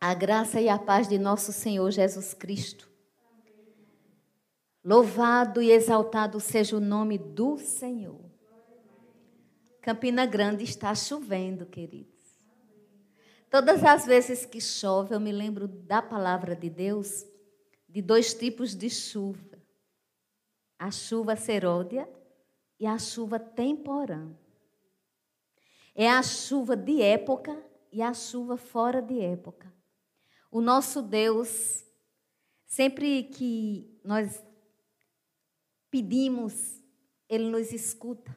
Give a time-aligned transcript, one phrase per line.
[0.00, 2.88] A graça e a paz de nosso Senhor Jesus Cristo.
[4.82, 8.24] Louvado e exaltado seja o nome do Senhor.
[9.82, 12.18] Campina Grande está chovendo, queridos.
[13.50, 17.26] Todas as vezes que chove, eu me lembro da palavra de Deus,
[17.86, 19.58] de dois tipos de chuva:
[20.78, 22.08] a chuva seródia
[22.78, 24.30] e a chuva temporã.
[25.94, 27.54] É a chuva de época
[27.92, 29.79] e a chuva fora de época.
[30.50, 31.84] O nosso Deus,
[32.66, 34.42] sempre que nós
[35.90, 36.82] pedimos,
[37.28, 38.36] Ele nos escuta.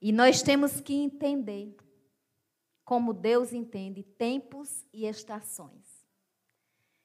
[0.00, 1.76] E nós temos que entender
[2.84, 6.02] como Deus entende tempos e estações.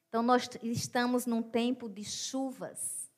[0.08, 3.12] Então, nós estamos num tempo de chuvas,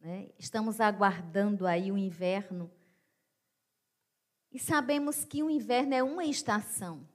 [0.00, 0.30] né?
[0.38, 2.70] estamos aguardando aí o inverno.
[4.50, 7.06] E sabemos que o inverno é uma estação.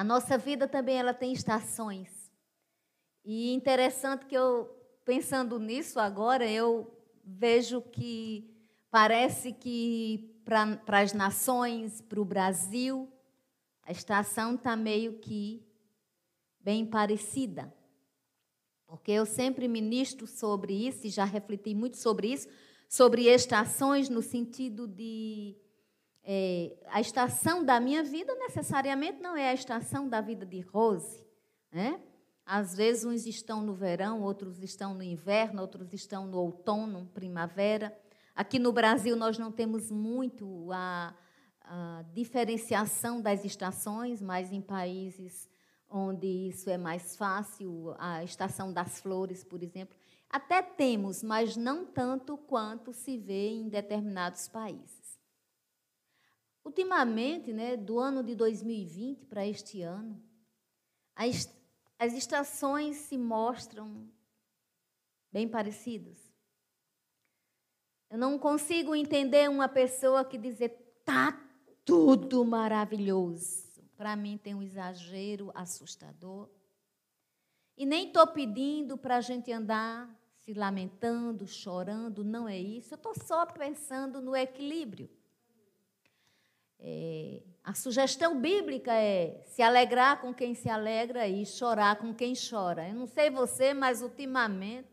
[0.00, 2.32] A nossa vida também ela tem estações.
[3.22, 4.64] E interessante que eu,
[5.04, 6.90] pensando nisso agora, eu
[7.22, 8.50] vejo que
[8.90, 13.12] parece que para as nações, para o Brasil,
[13.82, 15.62] a estação está meio que
[16.60, 17.70] bem parecida.
[18.86, 22.48] Porque eu sempre ministro sobre isso e já refleti muito sobre isso,
[22.88, 25.58] sobre estações no sentido de
[26.32, 31.26] é, a estação da minha vida necessariamente não é a estação da vida de Rose.
[31.72, 32.00] Né?
[32.46, 37.92] Às vezes uns estão no verão, outros estão no inverno, outros estão no outono, primavera.
[38.32, 41.12] Aqui no Brasil nós não temos muito a,
[41.62, 45.48] a diferenciação das estações, mas em países
[45.90, 49.96] onde isso é mais fácil, a estação das flores, por exemplo,
[50.30, 54.99] até temos, mas não tanto quanto se vê em determinados países.
[56.70, 60.22] Ultimamente, né, do ano de 2020 para este ano,
[61.16, 61.52] as,
[61.98, 64.08] as estações se mostram
[65.32, 66.16] bem parecidas.
[68.08, 71.44] Eu não consigo entender uma pessoa que dizer tá
[71.84, 73.82] tudo maravilhoso.
[73.96, 76.48] Para mim tem um exagero assustador.
[77.76, 82.94] E nem estou pedindo para a gente andar se lamentando, chorando, não é isso.
[82.94, 85.10] Eu estou só pensando no equilíbrio.
[86.82, 92.32] É, a sugestão bíblica é se alegrar com quem se alegra e chorar com quem
[92.34, 92.88] chora.
[92.88, 94.88] Eu não sei você, mas ultimamente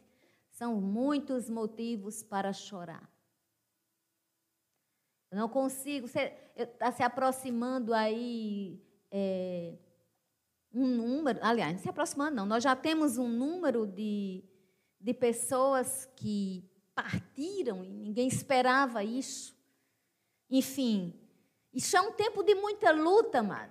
[0.52, 3.10] são muitos motivos para chorar.
[5.32, 6.08] Eu não consigo.
[6.56, 8.82] Está se aproximando aí
[9.12, 9.78] é,
[10.74, 11.40] um número.
[11.42, 12.46] Aliás, se aproximando, não.
[12.46, 14.44] Nós já temos um número de,
[15.00, 19.56] de pessoas que partiram e ninguém esperava isso.
[20.50, 21.14] Enfim,
[21.78, 23.70] isso é um tempo de muita luta, mas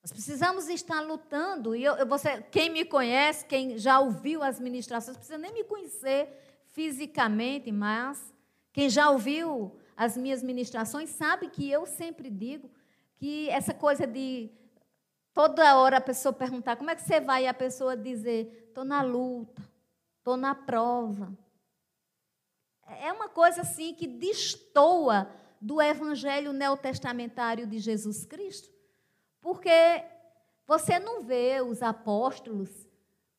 [0.00, 1.74] nós precisamos estar lutando.
[1.74, 6.28] E eu, você, quem me conhece, quem já ouviu as ministrações, precisa nem me conhecer
[6.70, 8.32] fisicamente, mas
[8.72, 12.70] quem já ouviu as minhas ministrações sabe que eu sempre digo
[13.16, 14.48] que essa coisa de
[15.32, 18.84] toda hora a pessoa perguntar como é que você vai e a pessoa dizer estou
[18.84, 19.60] na luta,
[20.18, 21.36] estou na prova.
[23.00, 28.68] É uma coisa assim que destoa do evangelho neotestamentário de Jesus Cristo,
[29.40, 30.04] porque
[30.66, 32.88] você não vê os apóstolos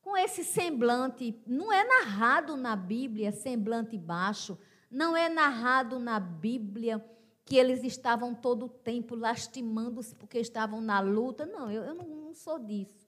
[0.02, 4.58] com esse semblante, não é narrado na Bíblia semblante baixo,
[4.90, 7.04] não é narrado na Bíblia
[7.44, 11.46] que eles estavam todo o tempo lastimando-se porque estavam na luta.
[11.46, 13.08] Não, eu, eu não, não sou disso.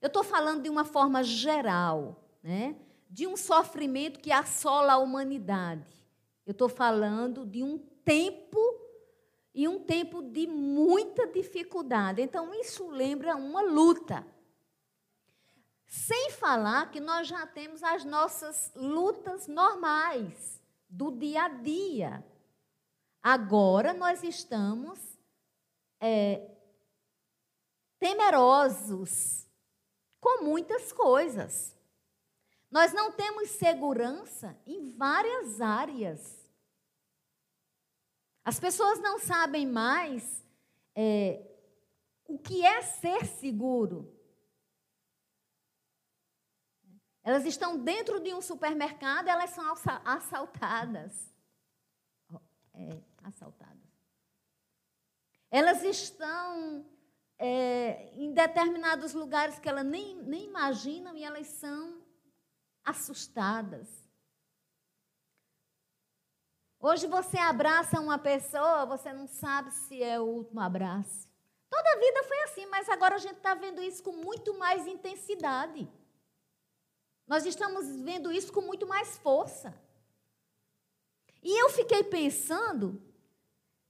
[0.00, 2.76] Eu estou falando de uma forma geral, né?
[3.10, 5.86] de um sofrimento que assola a humanidade.
[6.46, 8.58] Eu estou falando de um tempo
[9.54, 12.22] e um tempo de muita dificuldade.
[12.22, 14.26] Então, isso lembra uma luta.
[15.86, 20.58] Sem falar que nós já temos as nossas lutas normais
[20.88, 22.24] do dia a dia.
[23.22, 24.98] Agora nós estamos
[26.00, 26.50] é,
[27.98, 29.46] temerosos
[30.18, 31.76] com muitas coisas.
[32.70, 36.37] Nós não temos segurança em várias áreas.
[38.48, 40.42] As pessoas não sabem mais
[40.94, 41.46] é,
[42.26, 44.18] o que é ser seguro.
[47.22, 49.70] Elas estão dentro de um supermercado, elas são
[50.02, 51.30] assaltadas.
[52.72, 53.76] É, assaltadas.
[55.50, 56.86] Elas estão
[57.36, 62.02] é, em determinados lugares que elas nem, nem imaginam e elas são
[62.82, 64.07] assustadas.
[66.80, 71.28] Hoje você abraça uma pessoa, você não sabe se é o último abraço.
[71.68, 74.86] Toda minha vida foi assim, mas agora a gente está vendo isso com muito mais
[74.86, 75.90] intensidade.
[77.26, 79.74] Nós estamos vendo isso com muito mais força.
[81.42, 83.02] E eu fiquei pensando,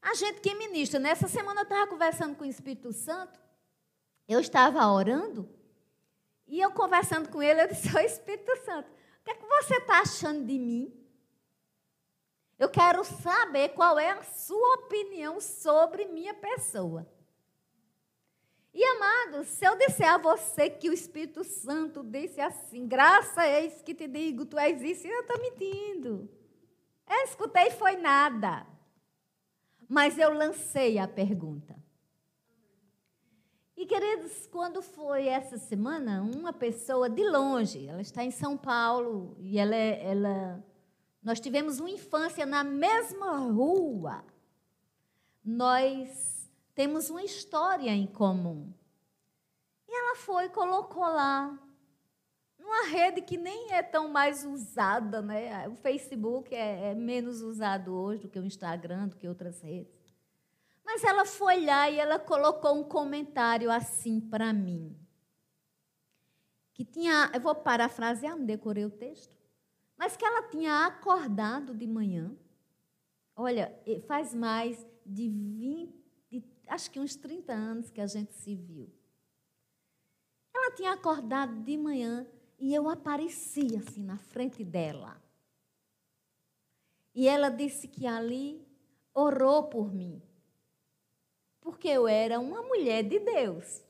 [0.01, 3.39] a gente que ministra, nessa semana eu estava conversando com o Espírito Santo,
[4.27, 5.49] eu estava orando,
[6.47, 9.77] e eu conversando com ele, eu disse, ô Espírito Santo, o que é que você
[9.77, 11.08] está achando de mim?
[12.59, 17.07] Eu quero saber qual é a sua opinião sobre minha pessoa.
[18.75, 23.81] E amados, se eu disser a você que o Espírito Santo disse assim, graça eis
[23.83, 26.29] que te digo, tu és isso, eu estou mentindo.
[27.09, 28.67] Eu escutei foi nada.
[29.89, 31.77] Mas eu lancei a pergunta.
[33.77, 39.37] E queridos, quando foi essa semana, uma pessoa de longe, ela está em São Paulo
[39.39, 40.65] e ela, é, ela
[41.23, 44.25] nós tivemos uma infância na mesma rua.
[45.45, 48.73] Nós temos uma história em comum.
[49.89, 51.59] E ela foi e colocou lá,
[52.59, 55.67] numa rede que nem é tão mais usada, né?
[55.69, 60.15] O Facebook é, é menos usado hoje do que o Instagram, do que outras redes.
[60.85, 64.95] Mas ela foi lá e ela colocou um comentário assim para mim.
[66.75, 69.38] Que tinha, eu vou parafrasear, não decorei o texto,
[69.99, 72.35] mas que ela tinha acordado de manhã.
[73.35, 75.99] Olha, faz mais de 20,
[76.69, 78.89] acho que uns 30 anos que a gente se viu.
[80.55, 82.27] Ela tinha acordado de manhã
[82.59, 85.21] e eu apareci assim na frente dela.
[87.15, 88.65] E ela disse que ali
[89.13, 90.23] orou por mim.
[91.61, 93.83] Porque eu era uma mulher de Deus.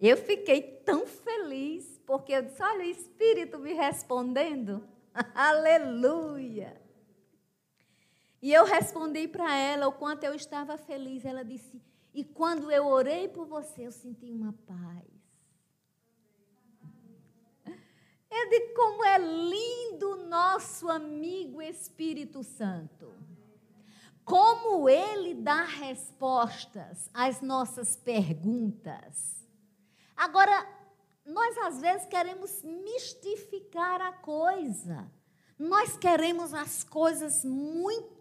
[0.00, 4.86] Eu fiquei tão feliz, porque eu disse: olha, o Espírito me respondendo.
[5.34, 6.80] Aleluia!
[8.40, 11.24] E eu respondi para ela o quanto eu estava feliz.
[11.24, 11.82] Ela disse:
[12.14, 15.18] E quando eu orei por você, eu senti uma paz.
[18.30, 23.12] Eu digo como é lindo nosso amigo Espírito Santo.
[24.24, 29.37] Como ele dá respostas às nossas perguntas.
[30.18, 30.68] Agora,
[31.24, 35.08] nós às vezes queremos mistificar a coisa.
[35.56, 38.18] Nós queremos as coisas muito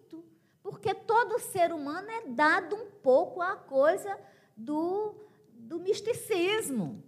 [0.62, 4.20] porque todo ser humano é dado um pouco à coisa
[4.56, 5.16] do,
[5.54, 7.02] do misticismo,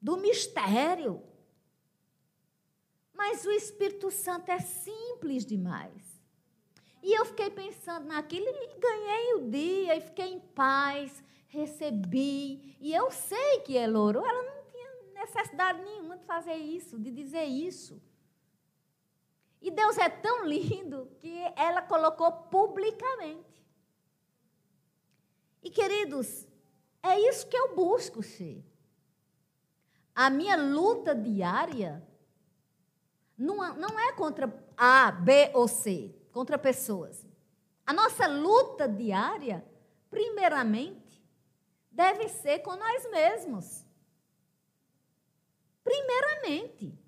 [0.00, 1.22] do mistério.
[3.12, 6.22] Mas o Espírito Santo é simples demais.
[7.02, 11.22] E eu fiquei pensando naquilo e ganhei o dia e fiquei em paz,
[11.52, 12.76] recebi.
[12.80, 17.10] E eu sei que ela orou, ela não tinha necessidade nenhuma de fazer isso, de
[17.10, 18.02] dizer isso.
[19.60, 23.62] E Deus é tão lindo que ela colocou publicamente.
[25.62, 26.48] E queridos,
[27.02, 28.64] é isso que eu busco ser.
[30.14, 32.06] A minha luta diária
[33.38, 37.24] não, não é contra A, B ou C, contra pessoas.
[37.86, 39.64] A nossa luta diária,
[40.10, 41.01] primeiramente,
[41.92, 43.84] deve ser com nós mesmos.
[45.84, 46.98] Primeiramente.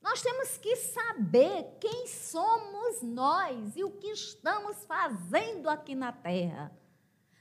[0.00, 6.70] Nós temos que saber quem somos nós e o que estamos fazendo aqui na terra.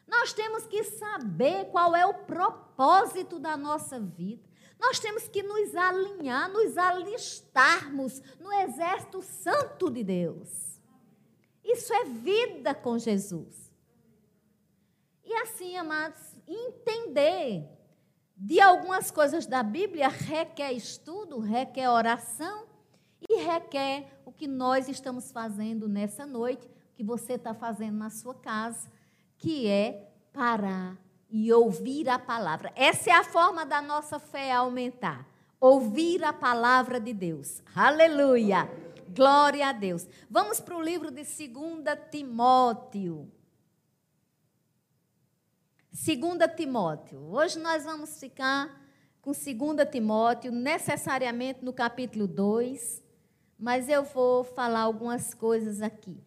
[0.07, 4.44] Nós temos que saber qual é o propósito da nossa vida.
[4.79, 10.82] Nós temos que nos alinhar, nos alistarmos no exército santo de Deus.
[11.63, 13.64] Isso é vida com Jesus.
[15.36, 17.70] E assim, amados, entender
[18.38, 22.65] de algumas coisas da Bíblia requer estudo, requer oração
[23.30, 28.34] e requer o que nós estamos fazendo nessa noite, que você está fazendo na sua
[28.34, 28.89] casa,
[29.38, 30.98] que é parar
[31.30, 32.72] e ouvir a palavra.
[32.74, 35.27] Essa é a forma da nossa fé aumentar.
[35.60, 37.62] Ouvir a palavra de Deus.
[37.75, 38.72] Aleluia!
[39.13, 40.08] Glória a Deus.
[40.30, 41.30] Vamos para o livro de 2
[42.10, 43.30] Timóteo.
[45.96, 47.22] 2 Timóteo.
[47.32, 48.86] Hoje nós vamos ficar
[49.22, 49.46] com 2
[49.90, 53.02] Timóteo, necessariamente no capítulo 2,
[53.58, 56.22] mas eu vou falar algumas coisas aqui.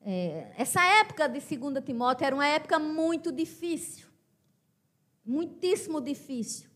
[0.00, 4.08] É, essa época de 2 Timóteo era uma época muito difícil,
[5.24, 6.68] muitíssimo difícil.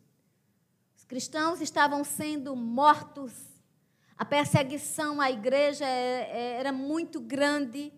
[0.97, 3.33] Os cristãos estavam sendo mortos,
[4.16, 7.92] a perseguição à igreja é, é, era muito grande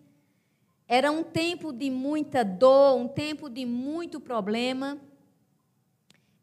[0.87, 4.99] era um tempo de muita dor, um tempo de muito problema.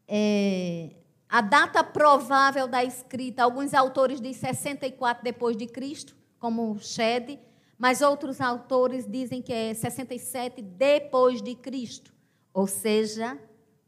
[0.07, 0.91] É,
[1.29, 7.39] a data provável da escrita, alguns autores dizem 64 depois de Cristo, como Shed,
[7.77, 12.13] mas outros autores dizem que é 67 depois de Cristo,
[12.53, 13.39] ou seja,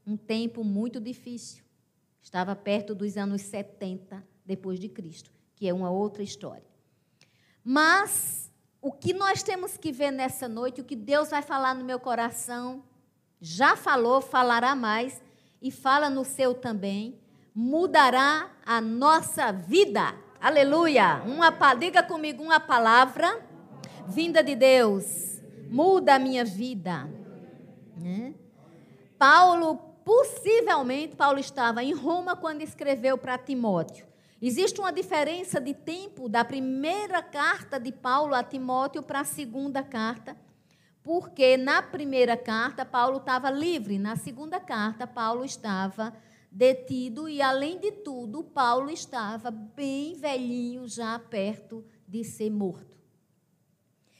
[0.07, 1.63] um tempo muito difícil.
[2.21, 6.65] Estava perto dos anos 70 depois de Cristo, que é uma outra história.
[7.63, 8.51] Mas
[8.85, 11.99] o que nós temos que ver nessa noite, o que Deus vai falar no meu
[11.99, 12.83] coração,
[13.41, 15.19] já falou, falará mais
[15.59, 17.19] e fala no seu também,
[17.55, 20.13] mudará a nossa vida.
[20.39, 21.19] Aleluia!
[21.25, 23.43] Uma, diga comigo uma palavra
[24.07, 27.09] vinda de Deus, muda a minha vida.
[27.97, 28.35] Né?
[29.17, 34.05] Paulo, possivelmente, Paulo estava em Roma quando escreveu para Timóteo.
[34.47, 39.81] Existe uma diferença de tempo da primeira carta de Paulo a Timóteo para a segunda
[39.81, 40.37] carta,
[41.01, 46.15] porque na primeira carta Paulo estava livre, na segunda carta Paulo estava
[46.51, 52.99] detido e, além de tudo, Paulo estava bem velhinho, já perto de ser morto.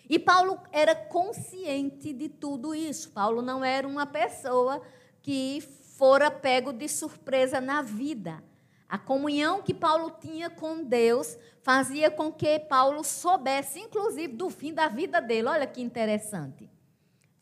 [0.09, 3.11] E Paulo era consciente de tudo isso.
[3.11, 4.81] Paulo não era uma pessoa
[5.21, 8.43] que fora pego de surpresa na vida.
[8.87, 14.73] A comunhão que Paulo tinha com Deus fazia com que Paulo soubesse, inclusive, do fim
[14.73, 15.47] da vida dele.
[15.47, 16.69] Olha que interessante.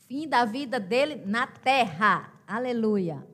[0.07, 2.33] Fim da vida dele na terra.
[2.47, 3.27] Aleluia.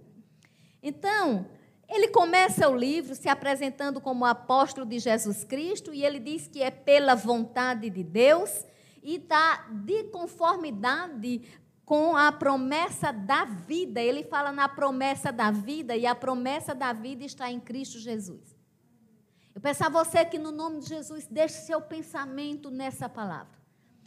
[0.81, 1.45] Então,
[1.87, 6.61] ele começa o livro se apresentando como apóstolo de Jesus Cristo e ele diz que
[6.61, 8.65] é pela vontade de Deus
[9.03, 11.41] e está de conformidade
[11.89, 13.99] com a promessa da vida.
[13.99, 18.55] Ele fala na promessa da vida e a promessa da vida está em Cristo Jesus.
[19.55, 23.57] Eu peço a você que, no nome de Jesus, deixe seu pensamento nessa palavra.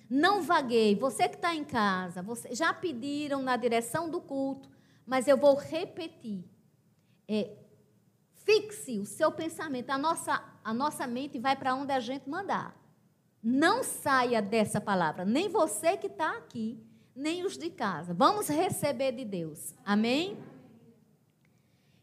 [0.09, 0.95] Não vagueie.
[0.95, 4.71] Você que está em casa, você, já pediram na direção do culto,
[5.05, 6.45] mas eu vou repetir.
[7.27, 7.51] É,
[8.45, 9.91] fixe o seu pensamento.
[9.91, 12.77] A nossa, a nossa mente vai para onde a gente mandar.
[13.43, 15.25] Não saia dessa palavra.
[15.25, 18.15] Nem você que está aqui nem os de casa.
[18.15, 19.75] Vamos receber de Deus.
[19.85, 20.39] Amém?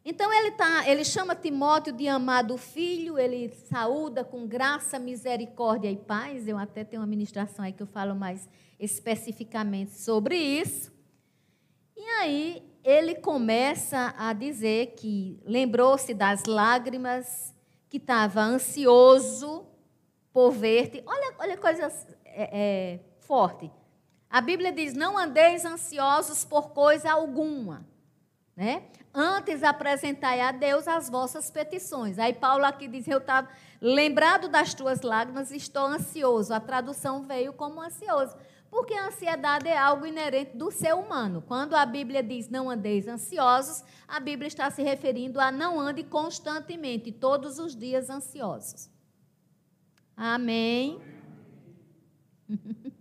[0.03, 5.97] Então ele tá, ele chama Timóteo de amado filho, ele saúda com graça, misericórdia e
[5.97, 6.47] paz.
[6.47, 8.47] Eu até tenho uma ministração aí que eu falo mais
[8.79, 10.91] especificamente sobre isso.
[11.95, 17.53] E aí ele começa a dizer que lembrou-se das lágrimas,
[17.89, 19.65] que estava ansioso
[20.31, 21.03] por ver-te.
[21.05, 21.91] Olha, olha coisa
[22.23, 23.69] é, é, forte.
[24.29, 27.85] A Bíblia diz: não andeis ansiosos por coisa alguma.
[28.55, 28.83] Né?
[29.13, 32.19] Antes apresentai a Deus as vossas petições.
[32.19, 33.49] Aí Paulo aqui diz: Eu estava
[33.81, 36.53] lembrado das tuas lágrimas, estou ansioso.
[36.53, 38.35] A tradução veio como ansioso.
[38.69, 41.43] Porque a ansiedade é algo inerente do ser humano.
[41.47, 46.03] Quando a Bíblia diz não andeis ansiosos, a Bíblia está se referindo a não ande
[46.03, 48.87] constantemente, todos os dias ansiosos.
[50.15, 51.01] Amém.
[52.47, 52.91] Amém.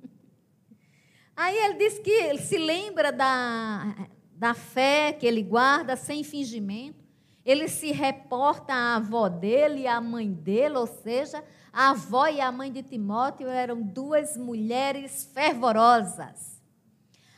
[1.38, 7.07] Aí ele diz que ele se lembra da, da fé que ele guarda sem fingimento.
[7.45, 12.40] Ele se reporta à avó dele e à mãe dele, ou seja, a avó e
[12.40, 16.61] a mãe de Timóteo eram duas mulheres fervorosas.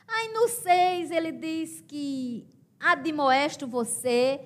[0.08, 2.48] Aí no 6 ele diz que
[2.80, 4.40] admoesto você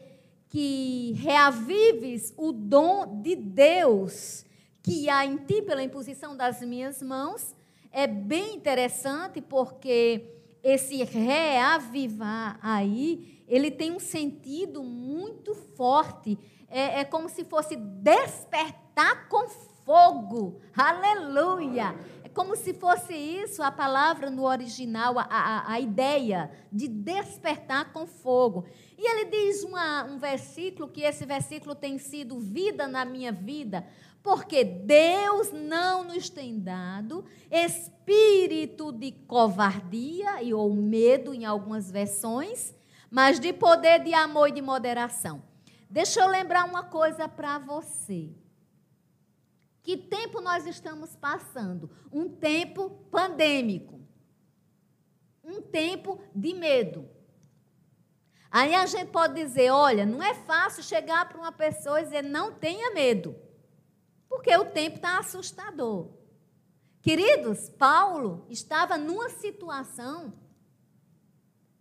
[0.48, 4.44] que reavives o dom de Deus
[4.82, 7.54] que há em ti pela imposição das minhas mãos
[7.94, 10.28] é bem interessante porque
[10.64, 16.36] esse reavivar aí, ele tem um sentido muito forte.
[16.68, 19.48] É, é como se fosse despertar com
[19.84, 20.60] fogo.
[20.76, 21.94] Aleluia!
[22.24, 27.92] É como se fosse isso a palavra no original, a, a, a ideia de despertar
[27.92, 28.64] com fogo.
[28.98, 33.86] E ele diz uma, um versículo, que esse versículo tem sido vida na minha vida,
[34.24, 42.74] porque Deus não nos tem dado espírito de covardia e ou medo em algumas versões,
[43.10, 45.42] mas de poder, de amor e de moderação.
[45.90, 48.30] Deixa eu lembrar uma coisa para você.
[49.82, 51.90] Que tempo nós estamos passando?
[52.10, 54.00] Um tempo pandêmico.
[55.44, 57.06] Um tempo de medo.
[58.50, 62.22] Aí a gente pode dizer: olha, não é fácil chegar para uma pessoa e dizer
[62.22, 63.44] não tenha medo.
[64.34, 66.10] Porque o tempo está assustador.
[67.00, 70.34] Queridos, Paulo estava numa situação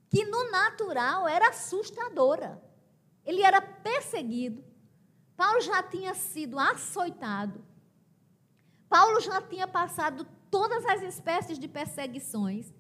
[0.08, 2.62] que no natural era assustadora.
[3.26, 4.64] Ele era perseguido.
[5.36, 7.66] Paulo já tinha sido açoitado.
[8.88, 12.72] Paulo já tinha passado todas as espécies de perseguições.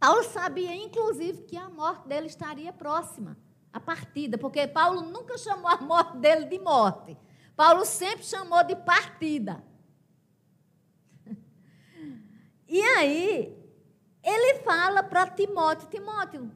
[0.00, 3.36] Paulo sabia, inclusive, que a morte dele estaria próxima,
[3.70, 7.14] a partida, porque Paulo nunca chamou a morte dele de morte.
[7.56, 9.62] Paulo sempre chamou de partida.
[12.66, 13.56] E aí,
[14.22, 16.50] ele fala para Timóteo: Timóteo,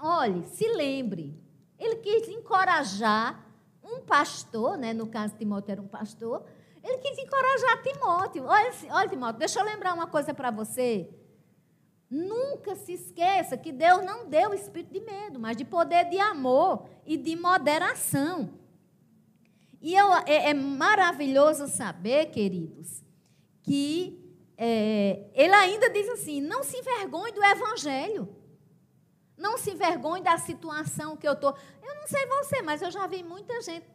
[0.00, 1.38] olhe, se lembre.
[1.78, 3.44] Ele quis encorajar
[3.84, 4.94] um pastor, né?
[4.94, 6.44] no caso, Timóteo era um pastor.
[6.82, 8.44] Ele quis encorajar Timóteo.
[8.44, 11.10] Olha, olha Timóteo, deixa eu lembrar uma coisa para você.
[12.08, 16.88] Nunca se esqueça que Deus não deu espírito de medo, mas de poder de amor
[17.04, 18.54] e de moderação.
[19.80, 23.02] E eu, é, é, maravilhoso saber, queridos,
[23.62, 24.22] que
[24.56, 28.34] é, ele ainda diz assim: não se envergonhe do evangelho.
[29.36, 31.54] Não se envergonhe da situação que eu estou.
[31.82, 33.86] Eu não sei você, mas eu já vi muita gente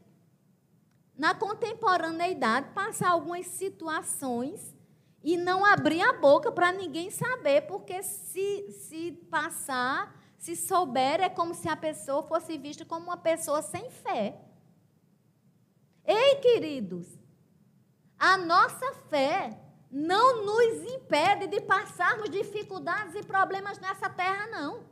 [1.18, 4.76] na contemporaneidade passar algumas situações
[5.24, 11.30] e não abrir a boca para ninguém saber, porque se, se passar, se souber, é
[11.30, 14.40] como se a pessoa fosse vista como uma pessoa sem fé.
[16.14, 17.08] Ei, queridos,
[18.20, 19.58] a nossa fé
[19.90, 24.84] não nos impede de passarmos dificuldades e problemas nessa terra, não.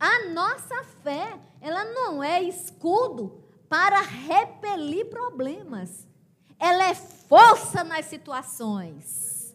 [0.00, 6.04] A nossa fé, ela não é escudo para repelir problemas.
[6.58, 9.54] Ela é força nas situações.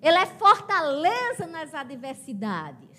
[0.00, 2.91] Ela é fortaleza nas adversidades.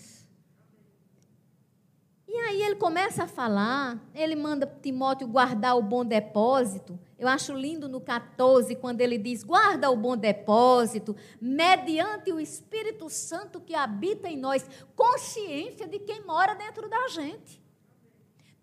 [2.34, 7.00] E aí ele começa a falar, ele manda Timóteo guardar o bom depósito.
[7.20, 13.08] Eu acho lindo no 14, quando ele diz: guarda o bom depósito, mediante o Espírito
[13.08, 17.62] Santo que habita em nós, consciência de quem mora dentro da gente.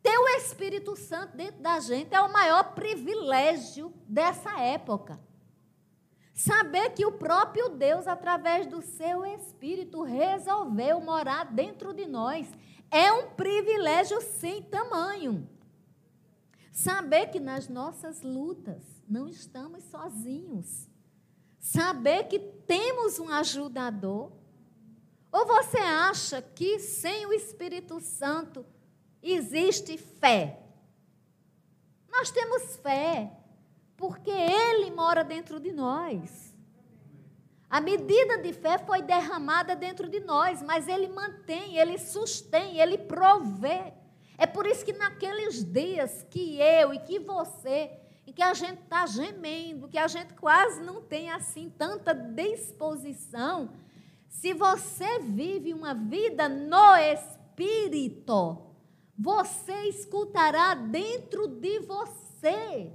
[0.03, 5.21] Ter o Espírito Santo dentro da gente é o maior privilégio dessa época.
[6.35, 12.51] Saber que o próprio Deus, através do seu Espírito, resolveu morar dentro de nós
[12.91, 15.49] é um privilégio sem tamanho.
[16.73, 20.89] Saber que nas nossas lutas não estamos sozinhos.
[21.59, 24.33] Saber que temos um ajudador.
[25.31, 28.65] Ou você acha que sem o Espírito Santo
[29.23, 30.59] existe fé.
[32.11, 33.31] Nós temos fé,
[33.97, 36.50] porque Ele mora dentro de nós.
[37.71, 42.99] A medida de fé foi derramada dentro de nós, mas Ele mantém, Ele sustém, Ele
[42.99, 43.93] provê.
[44.37, 47.93] É por isso que naqueles dias que eu e que você,
[48.27, 53.71] em que a gente está gemendo, que a gente quase não tem assim tanta disposição,
[54.27, 58.67] se você vive uma vida no Espírito,
[59.17, 62.93] você escutará dentro de você.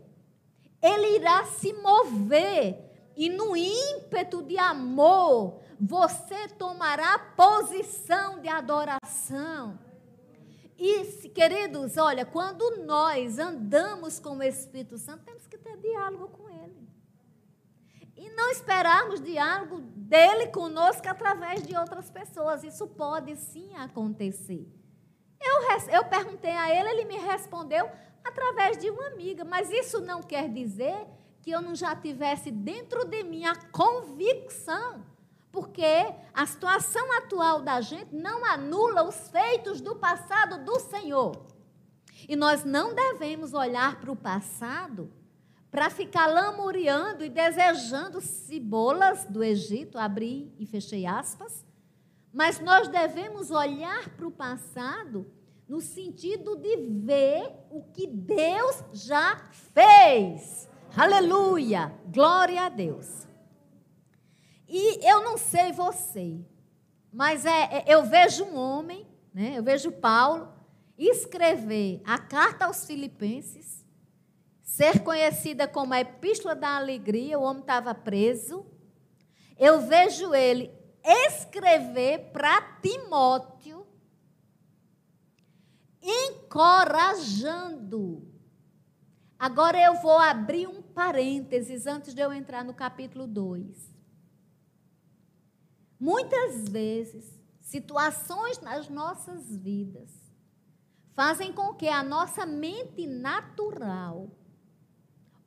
[0.82, 2.85] Ele irá se mover
[3.16, 9.80] e no ímpeto de amor, você tomará posição de adoração.
[10.78, 16.50] E, queridos, olha, quando nós andamos com o Espírito Santo, temos que ter diálogo com
[16.50, 16.86] Ele.
[18.18, 22.64] E não esperarmos diálogo dele conosco através de outras pessoas.
[22.64, 24.68] Isso pode sim acontecer.
[25.42, 27.90] Eu, eu perguntei a ele, ele me respondeu
[28.24, 31.06] através de uma amiga, mas isso não quer dizer
[31.46, 35.06] que eu não já tivesse dentro de mim a convicção,
[35.52, 41.46] porque a situação atual da gente não anula os feitos do passado do Senhor.
[42.28, 45.14] E nós não devemos olhar para o passado
[45.70, 51.64] para ficar lamuriando e desejando cebolas do Egito, abri e fechei aspas,
[52.34, 55.32] mas nós devemos olhar para o passado
[55.70, 59.38] no sentido de ver o que Deus já
[59.74, 60.74] fez.
[60.98, 61.94] Aleluia!
[62.08, 63.28] Glória a Deus.
[64.66, 66.40] E eu não sei você,
[67.12, 70.54] mas é, é, eu vejo um homem, né, eu vejo Paulo,
[70.98, 73.86] escrever a carta aos Filipenses,
[74.64, 78.66] ser conhecida como a Epístola da Alegria, o homem estava preso.
[79.58, 80.72] Eu vejo ele
[81.04, 83.86] escrever para Timóteo,
[86.02, 88.34] encorajando.
[89.38, 93.94] Agora eu vou abrir um parênteses antes de eu entrar no capítulo 2.
[96.00, 100.12] Muitas vezes, situações nas nossas vidas
[101.14, 104.30] fazem com que a nossa mente natural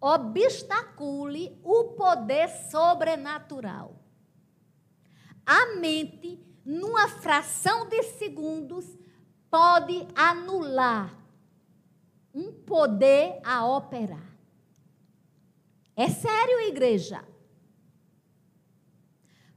[0.00, 3.98] obstacule o poder sobrenatural
[5.50, 8.84] a mente, numa fração de segundos,
[9.50, 11.17] pode anular
[12.34, 14.26] um poder a operar.
[15.96, 17.24] É sério, igreja.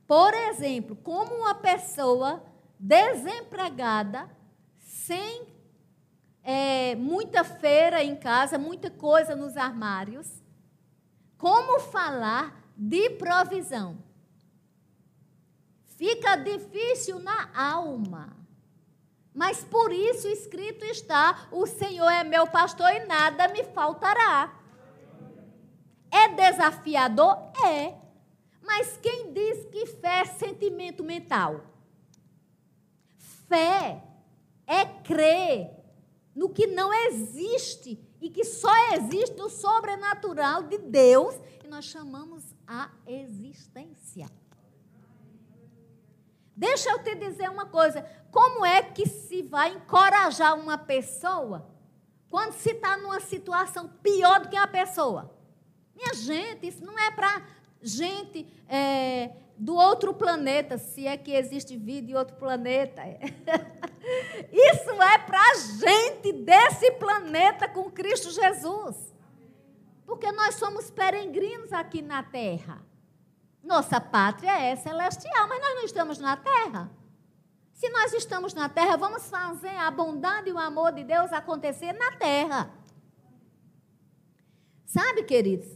[0.08, 2.44] Por exemplo, como uma pessoa
[2.80, 4.30] desempregada,
[4.80, 5.48] sem
[6.44, 10.42] é, muita feira em casa, muita coisa nos armários,
[11.38, 13.98] como falar de provisão?
[16.02, 18.36] fica difícil na alma.
[19.34, 24.58] Mas por isso escrito está: o Senhor é meu pastor e nada me faltará.
[26.12, 27.38] É desafiador?
[27.66, 27.96] É.
[28.62, 31.62] Mas quem diz que fé é sentimento mental?
[33.48, 34.04] Fé
[34.68, 35.72] é crer
[36.36, 42.44] no que não existe e que só existe o sobrenatural de Deus e nós chamamos
[42.68, 44.30] a existência.
[46.56, 51.68] Deixa eu te dizer uma coisa: como é que se vai encorajar uma pessoa
[52.30, 55.36] quando se está numa situação pior do que a pessoa?
[55.94, 57.46] Minha gente, isso não é para
[57.82, 63.02] gente é, do outro planeta, se é que existe vida em outro planeta.
[64.52, 69.14] Isso é para gente desse planeta com Cristo Jesus.
[70.06, 72.82] Porque nós somos peregrinos aqui na terra.
[73.64, 76.90] Nossa pátria é celestial, mas nós não estamos na terra.
[77.82, 81.92] Se nós estamos na terra, vamos fazer a bondade e o amor de Deus acontecer
[81.94, 82.72] na terra.
[84.86, 85.68] Sabe, queridos?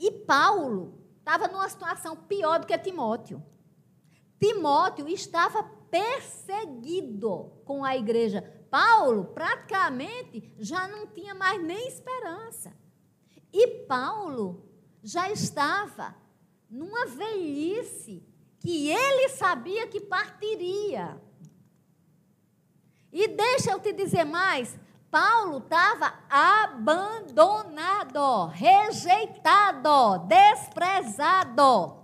[0.00, 3.44] E Paulo estava numa situação pior do que Timóteo.
[4.40, 8.40] Timóteo estava perseguido com a igreja.
[8.70, 12.74] Paulo praticamente já não tinha mais nem esperança.
[13.52, 14.66] E Paulo
[15.02, 16.16] já estava
[16.70, 18.26] numa velhice
[18.60, 21.22] que ele sabia que partiria.
[23.14, 24.76] E deixa eu te dizer mais,
[25.08, 27.28] Paulo estava abandonado,
[28.46, 32.02] rejeitado, desprezado.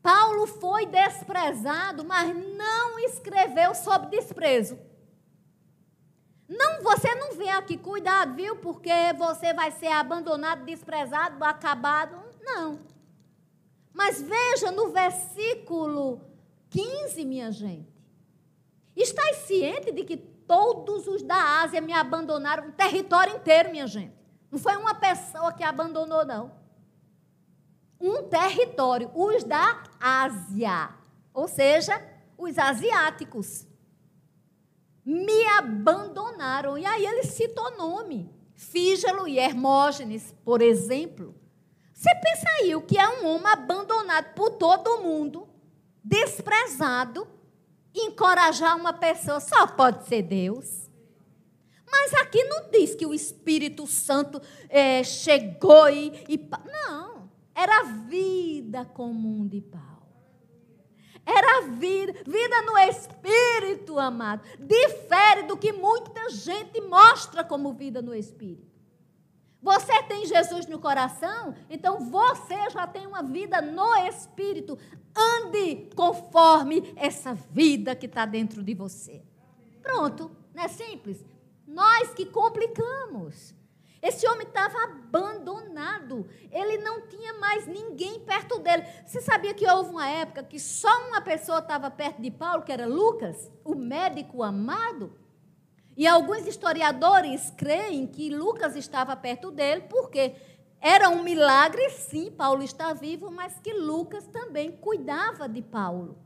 [0.00, 4.78] Paulo foi desprezado, mas não escreveu sobre desprezo.
[6.48, 8.54] Não, você não vem aqui, cuidado, viu?
[8.58, 12.16] Porque você vai ser abandonado, desprezado, acabado.
[12.40, 12.78] Não.
[13.92, 16.20] Mas veja no versículo
[16.70, 17.95] 15, minha gente.
[18.96, 24.14] Estás ciente de que todos os da Ásia me abandonaram, o território inteiro, minha gente.
[24.50, 26.52] Não foi uma pessoa que abandonou, não.
[28.00, 30.90] Um território, os da Ásia.
[31.34, 32.02] Ou seja,
[32.38, 33.66] os asiáticos
[35.04, 36.78] me abandonaram.
[36.78, 38.34] E aí ele citou nome.
[38.54, 41.34] Fígelo e Hermógenes, por exemplo.
[41.92, 45.48] Você pensa aí, o que é um homem abandonado por todo mundo,
[46.02, 47.28] desprezado,
[48.00, 50.90] encorajar uma pessoa só pode ser Deus.
[51.90, 56.50] Mas aqui não diz que o Espírito Santo é, chegou e, e.
[56.70, 59.86] Não, era a vida comum de Paulo.
[61.24, 64.42] Era vida, vida no espírito, amado.
[64.60, 68.75] Difere do que muita gente mostra como vida no espírito.
[69.66, 74.78] Você tem Jesus no coração, então você já tem uma vida no espírito.
[75.12, 79.24] Ande conforme essa vida que está dentro de você.
[79.82, 81.24] Pronto, não é simples?
[81.66, 83.56] Nós que complicamos.
[84.00, 86.28] Esse homem estava abandonado.
[86.52, 88.84] Ele não tinha mais ninguém perto dele.
[89.04, 92.70] Você sabia que houve uma época que só uma pessoa estava perto de Paulo, que
[92.70, 95.12] era Lucas, o médico amado?
[95.96, 100.34] E alguns historiadores creem que Lucas estava perto dele, porque
[100.80, 106.18] era um milagre, sim, Paulo está vivo, mas que Lucas também cuidava de Paulo.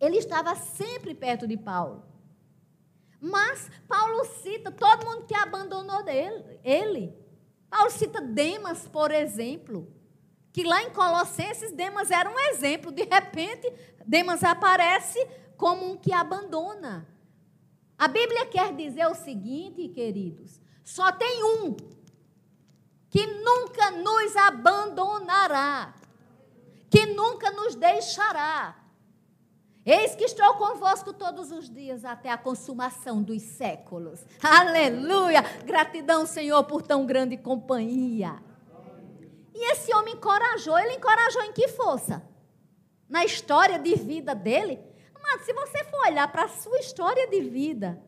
[0.00, 2.04] Ele estava sempre perto de Paulo.
[3.20, 7.14] Mas Paulo cita todo mundo que abandonou dele, ele.
[7.68, 9.92] Paulo cita Demas, por exemplo,
[10.52, 12.90] que lá em Colossenses Demas era um exemplo.
[12.90, 13.72] De repente,
[14.04, 15.24] Demas aparece
[15.56, 17.06] como um que abandona.
[18.00, 21.76] A Bíblia quer dizer o seguinte, queridos: só tem um
[23.10, 25.94] que nunca nos abandonará,
[26.88, 28.74] que nunca nos deixará.
[29.84, 34.24] Eis que estou convosco todos os dias até a consumação dos séculos.
[34.42, 35.42] Aleluia!
[35.66, 38.42] Gratidão, Senhor, por tão grande companhia.
[39.54, 40.78] E esse homem encorajou.
[40.78, 42.22] Ele encorajou em que força?
[43.06, 44.89] Na história de vida dele?
[45.22, 48.02] Amado, se você for olhar para a sua história de vida,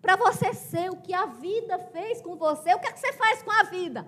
[0.00, 3.12] para você ser o que a vida fez com você, o que, é que você
[3.14, 4.06] faz com a vida?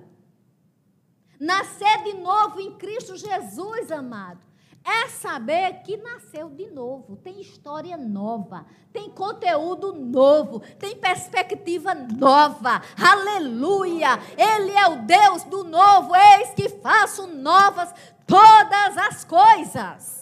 [1.41, 4.53] Nascer de novo em Cristo Jesus, amado
[4.85, 12.83] é saber que nasceu de novo, tem história nova, tem conteúdo novo, tem perspectiva nova.
[13.01, 14.19] Aleluia!
[14.37, 17.95] Ele é o Deus do novo, eis que faço novas
[18.27, 20.22] todas as coisas.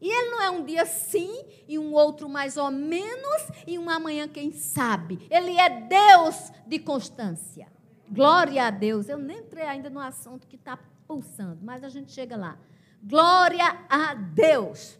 [0.00, 3.90] E ele não é um dia sim e um outro mais ou menos e um
[3.90, 5.26] amanhã quem sabe.
[5.30, 7.68] Ele é Deus de constância.
[8.08, 9.08] Glória a Deus.
[9.08, 12.58] Eu nem entrei ainda no assunto que está pulsando, mas a gente chega lá.
[13.02, 14.98] Glória a Deus.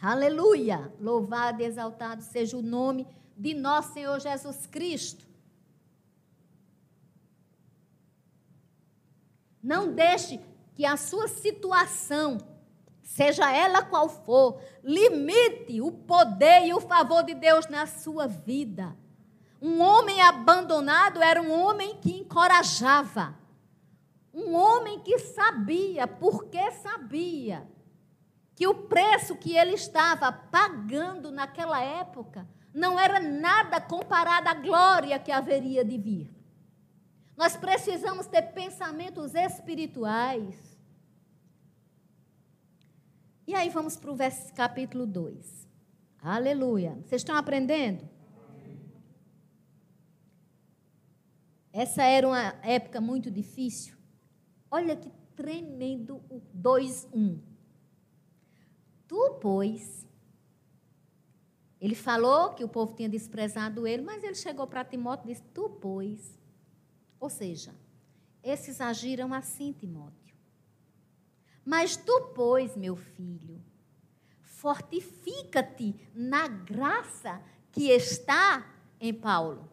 [0.00, 0.92] Aleluia.
[1.00, 3.06] Louvado e exaltado seja o nome
[3.36, 5.26] de nosso Senhor Jesus Cristo.
[9.62, 10.40] Não deixe
[10.74, 12.38] que a sua situação,
[13.10, 18.96] seja ela qual for, limite o poder e o favor de Deus na sua vida.
[19.60, 23.34] Um homem abandonado era um homem que encorajava.
[24.32, 27.68] Um homem que sabia, porque sabia,
[28.54, 35.18] que o preço que ele estava pagando naquela época não era nada comparado à glória
[35.18, 36.30] que haveria de vir.
[37.36, 40.69] Nós precisamos ter pensamentos espirituais.
[43.50, 44.16] E aí vamos para o
[44.54, 45.66] capítulo 2.
[46.22, 46.94] Aleluia.
[47.04, 48.08] Vocês estão aprendendo?
[51.72, 53.96] Essa era uma época muito difícil.
[54.70, 57.40] Olha que tremendo o 2:1.
[59.08, 60.06] Tu, pois,
[61.80, 65.42] ele falou que o povo tinha desprezado ele, mas ele chegou para Timóteo e disse:
[65.52, 66.38] Tu, pois.
[67.18, 67.74] Ou seja,
[68.44, 70.19] esses agiram assim, Timóteo.
[71.70, 73.62] Mas tu, pois, meu filho,
[74.42, 78.66] fortifica-te na graça que está
[79.00, 79.70] em Paulo.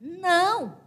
[0.00, 0.80] Não!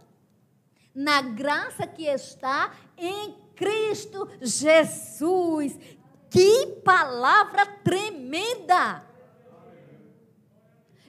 [0.94, 5.74] Na graça que está em Cristo Jesus.
[6.28, 9.06] Que palavra tremenda!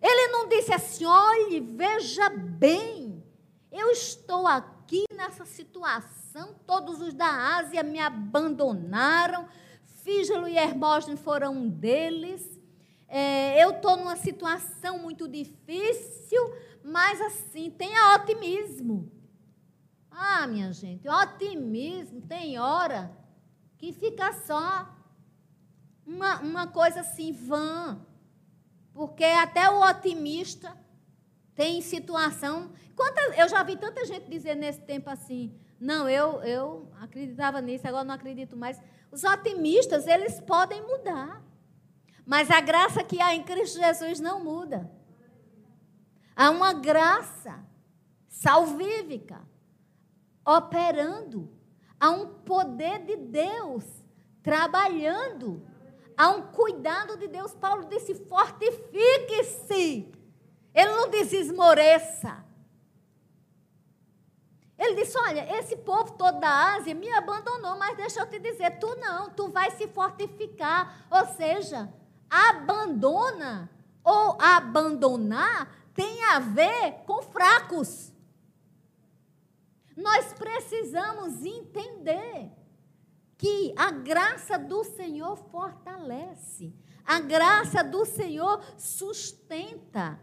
[0.01, 3.21] Ele não disse assim: olhe, veja bem,
[3.69, 4.47] eu estou
[4.87, 9.45] aqui nessa situação, todos os da Ásia me abandonaram,
[9.83, 12.57] Fígelo e Hermógenes foram um deles.
[13.05, 16.41] É, eu estou numa situação muito difícil,
[16.81, 19.11] mas assim, tenha otimismo.
[20.09, 23.11] Ah, minha gente, otimismo tem hora
[23.77, 24.87] que fica só
[26.05, 27.99] uma, uma coisa assim vã.
[28.93, 30.77] Porque até o otimista
[31.57, 32.71] tem situação.
[32.95, 37.87] Quanta, eu já vi tanta gente dizer nesse tempo assim: não, eu, eu acreditava nisso,
[37.87, 38.79] agora não acredito mais.
[39.11, 41.43] Os otimistas, eles podem mudar.
[42.25, 44.89] Mas a graça que há em Cristo Jesus não muda.
[46.35, 47.65] Há uma graça
[48.27, 49.41] salvífica
[50.45, 51.51] operando.
[51.99, 53.83] Há um poder de Deus
[54.43, 55.65] trabalhando.
[56.15, 57.55] Há um cuidado de Deus.
[57.55, 60.16] Paulo disse: fortifique-se.
[60.77, 62.45] Ele não diz esmoreça.
[64.77, 68.77] Ele disse: Olha, esse povo todo da Ásia me abandonou, mas deixa eu te dizer,
[68.77, 71.07] tu não, tu vai se fortificar.
[71.09, 71.91] Ou seja,
[72.29, 73.71] abandona
[74.03, 78.13] ou abandonar tem a ver com fracos.
[79.95, 82.51] Nós precisamos entender
[83.35, 86.71] que a graça do Senhor fortalece,
[87.03, 90.19] a graça do Senhor sustenta,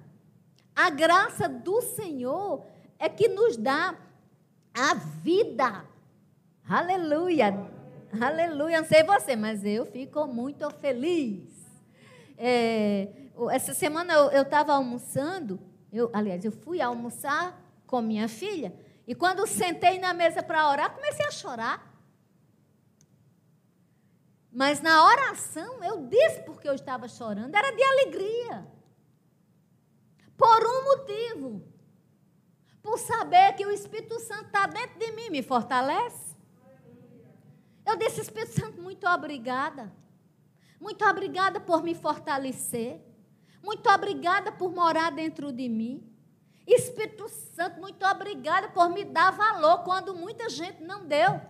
[0.75, 2.65] a graça do Senhor
[2.99, 3.95] é que nos dá
[4.73, 5.85] a vida.
[6.69, 7.55] Aleluia,
[8.21, 8.81] aleluia.
[8.81, 11.49] Não sei você, mas eu fico muito feliz.
[12.37, 13.09] É,
[13.51, 15.61] essa semana eu estava almoçando,
[15.93, 18.75] eu, aliás, eu fui almoçar com minha filha,
[19.07, 21.95] e quando sentei na mesa para orar, comecei a chorar.
[24.51, 28.67] Mas na oração, eu disse porque eu estava chorando, era de alegria.
[30.37, 31.63] Por um motivo.
[32.83, 36.35] Por saber que o Espírito Santo está dentro de mim, me fortalece.
[37.87, 39.93] Eu disse, Espírito Santo, muito obrigada.
[40.81, 43.01] Muito obrigada por me fortalecer.
[43.63, 46.11] Muito obrigada por morar dentro de mim.
[46.67, 51.41] Espírito Santo, muito obrigada por me dar valor quando muita gente não deu.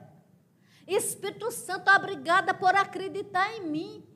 [0.86, 4.06] Espírito Santo, obrigada por acreditar em mim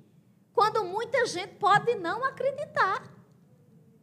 [0.53, 3.03] quando muita gente pode não acreditar.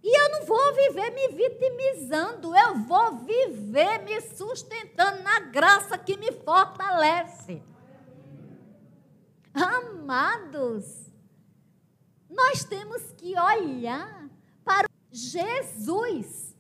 [0.08, 6.16] E eu não vou viver me vitimizando, eu vou viver me sustentando na graça que
[6.16, 7.64] me fortalece.
[9.52, 11.12] Amados,
[12.30, 14.30] nós temos que olhar
[14.64, 16.56] para Jesus.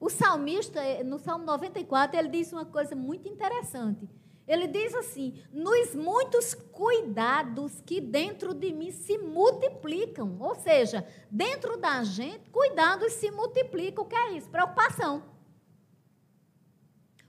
[0.00, 4.10] O salmista, no Salmo 94, ele diz uma coisa muito interessante.
[4.48, 10.38] Ele diz assim: nos muitos cuidados que dentro de mim se multiplicam.
[10.40, 14.04] Ou seja, dentro da gente, cuidados se multiplicam.
[14.04, 14.48] O que é isso?
[14.48, 15.22] Preocupação.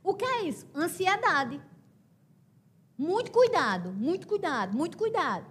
[0.02, 0.66] O que é isso?
[0.74, 1.62] Ansiedade.
[2.98, 5.46] Muito cuidado, muito cuidado, muito cuidado.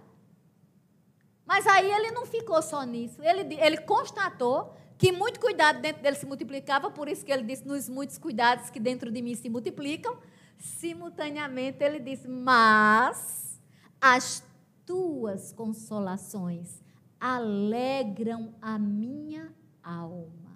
[1.45, 3.21] Mas aí ele não ficou só nisso.
[3.23, 7.67] Ele, ele constatou que muito cuidado dentro dele se multiplicava, por isso que ele disse:
[7.67, 10.17] nos muitos cuidados que dentro de mim se multiplicam,
[10.59, 13.59] simultaneamente ele diz: Mas
[13.99, 14.43] as
[14.85, 16.83] tuas consolações
[17.19, 20.49] alegram a minha alma.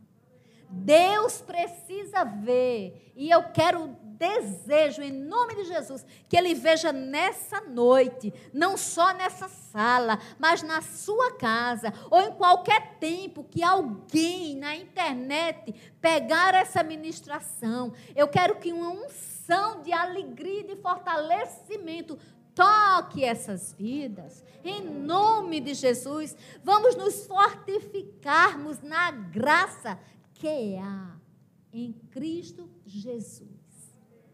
[0.70, 7.62] Deus precisa ver, e eu quero desejo, em nome de Jesus, que Ele veja nessa
[7.62, 14.56] noite, não só nessa sala, mas na sua casa, ou em qualquer tempo que alguém
[14.56, 17.94] na internet pegar essa ministração.
[18.16, 19.33] Eu quero que uma unção
[19.84, 22.18] de alegria e de fortalecimento
[22.56, 24.44] toque essas vidas.
[24.64, 30.00] Em nome de Jesus, vamos nos fortificarmos na graça
[30.34, 31.16] que há
[31.72, 33.50] em Cristo Jesus.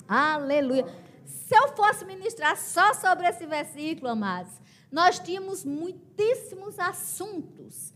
[0.07, 0.85] Aleluia.
[1.25, 4.53] Se eu fosse ministrar só sobre esse versículo, amados,
[4.91, 7.93] nós tínhamos muitíssimos assuntos.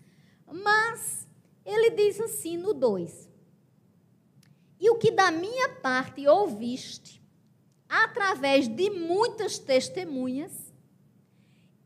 [0.52, 1.28] Mas
[1.65, 3.30] ele diz assim no 2:
[4.84, 7.24] E o que da minha parte ouviste,
[7.88, 10.74] através de muitas testemunhas,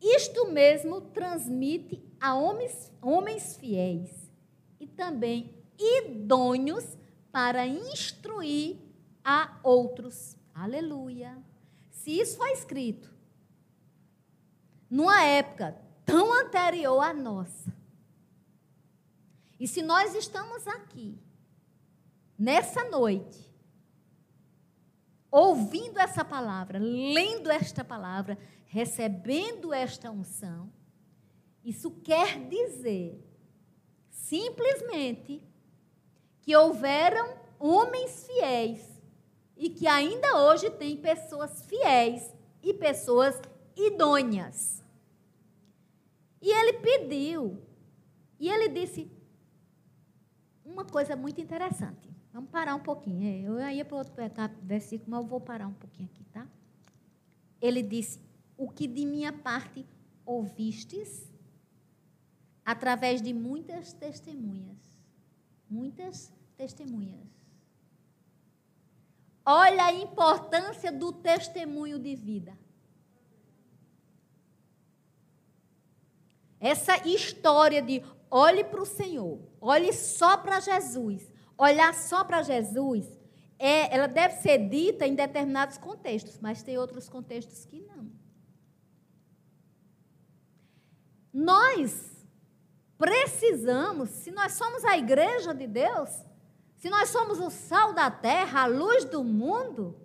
[0.02, 4.32] isto mesmo transmite a homens, homens fiéis
[4.80, 6.98] e também idôneos
[7.32, 8.78] para instruir
[9.24, 10.36] a outros.
[10.52, 11.38] Aleluia.
[11.92, 13.14] Se isso foi escrito
[14.90, 17.72] numa época tão anterior à nossa,
[19.60, 21.27] e se nós estamos aqui,
[22.38, 23.52] nessa noite,
[25.32, 30.72] ouvindo essa palavra, lendo esta palavra, recebendo esta unção,
[31.64, 33.24] isso quer dizer
[34.10, 35.44] simplesmente
[36.42, 39.02] que houveram homens fiéis
[39.56, 43.40] e que ainda hoje tem pessoas fiéis e pessoas
[43.76, 44.84] idôneas.
[46.42, 47.62] E ele pediu,
[48.40, 49.12] e ele disse
[50.64, 52.07] uma coisa muito interessante.
[52.38, 53.28] Vamos parar um pouquinho.
[53.28, 54.14] É, eu ia para outro
[54.62, 56.48] versículo, mas eu vou parar um pouquinho aqui, tá?
[57.60, 58.20] Ele disse:
[58.56, 59.84] O que de minha parte
[60.24, 61.34] ouvistes,
[62.64, 64.78] através de muitas testemunhas.
[65.68, 67.28] Muitas testemunhas.
[69.44, 72.56] Olha a importância do testemunho de vida.
[76.60, 83.06] Essa história de olhe para o Senhor, olhe só para Jesus, olhar só para Jesus,
[83.58, 88.12] é, ela deve ser dita em determinados contextos, mas tem outros contextos que não.
[91.34, 92.26] Nós
[92.98, 96.10] precisamos, se nós somos a igreja de Deus,
[96.78, 100.00] se nós somos o sal da terra, a luz do mundo,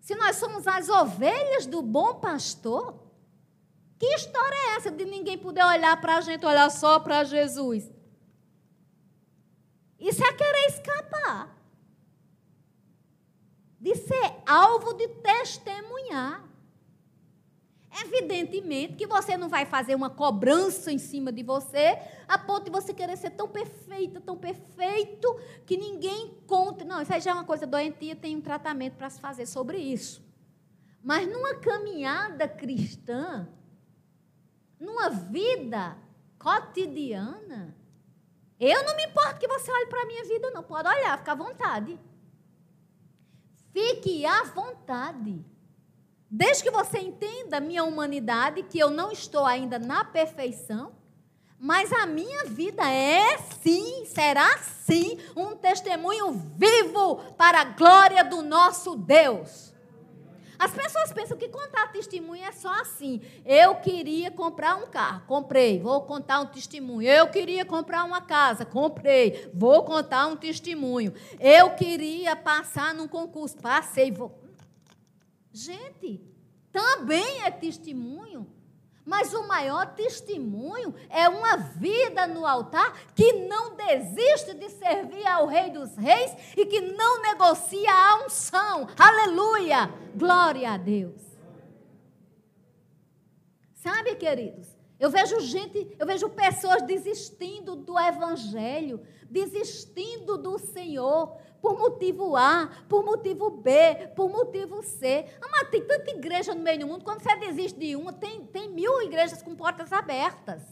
[0.00, 2.98] se nós somos as ovelhas do bom pastor,
[3.98, 7.88] que história é essa de ninguém poder olhar para a gente, olhar só para Jesus?
[10.00, 11.60] Isso é querer escapar
[13.78, 16.48] de ser alvo de testemunhar.
[18.04, 22.70] Evidentemente que você não vai fazer uma cobrança em cima de você, a ponto de
[22.70, 26.84] você querer ser tão perfeita, tão perfeito, que ninguém conte.
[26.84, 29.78] Não, isso aí já é uma coisa doentia, tem um tratamento para se fazer sobre
[29.78, 30.22] isso.
[31.02, 33.48] Mas numa caminhada cristã,
[34.78, 35.96] numa vida
[36.38, 37.76] cotidiana,
[38.60, 40.62] eu não me importo que você olhe para a minha vida, não.
[40.62, 41.98] Pode olhar, fica à vontade.
[43.72, 45.42] Fique à vontade.
[46.30, 50.92] Desde que você entenda a minha humanidade, que eu não estou ainda na perfeição,
[51.58, 58.42] mas a minha vida é sim, será sim, um testemunho vivo para a glória do
[58.42, 59.69] nosso Deus.
[60.60, 63.22] As pessoas pensam que contar testemunho é só assim.
[63.46, 67.08] Eu queria comprar um carro, comprei, vou contar um testemunho.
[67.08, 71.14] Eu queria comprar uma casa, comprei, vou contar um testemunho.
[71.40, 74.38] Eu queria passar num concurso, passei, vou.
[75.50, 76.20] Gente,
[76.70, 78.46] também é testemunho.
[79.04, 85.46] Mas o maior testemunho é uma vida no altar que não desiste de servir ao
[85.46, 88.86] Rei dos Reis e que não negocia a unção.
[88.98, 89.90] Aleluia!
[90.14, 91.30] Glória a Deus.
[93.74, 94.68] Sabe, queridos?
[94.98, 99.00] Eu vejo gente, eu vejo pessoas desistindo do evangelho,
[99.30, 105.26] desistindo do Senhor, por motivo A, por motivo B, por motivo C.
[105.50, 108.68] Mas tem tanta igreja no meio do mundo, quando você desiste de uma, tem, tem
[108.68, 110.62] mil igrejas com portas abertas.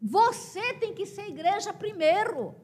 [0.00, 2.54] Você tem que ser igreja primeiro.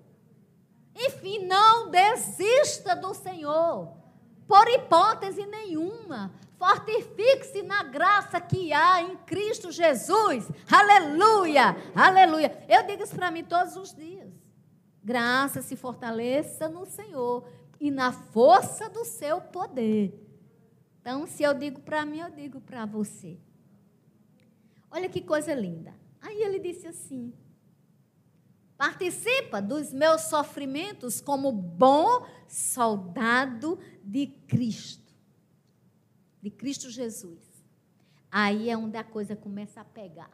[0.95, 3.89] Enfim, não desista do Senhor,
[4.47, 6.33] por hipótese nenhuma.
[6.59, 10.47] Fortifique-se na graça que há em Cristo Jesus.
[10.71, 12.65] Aleluia, aleluia.
[12.69, 14.22] Eu digo isso para mim todos os dias.
[15.03, 17.49] Graça se fortaleça no Senhor
[17.81, 20.19] e na força do seu poder.
[21.01, 23.39] Então, se eu digo para mim, eu digo para você.
[24.91, 25.93] Olha que coisa linda.
[26.21, 27.35] Aí ele disse assim:
[28.77, 35.15] Participa dos meus sofrimentos como bom soldado de Cristo.
[36.41, 37.41] De Cristo Jesus.
[38.31, 40.31] Aí é onde a coisa começa a pegar.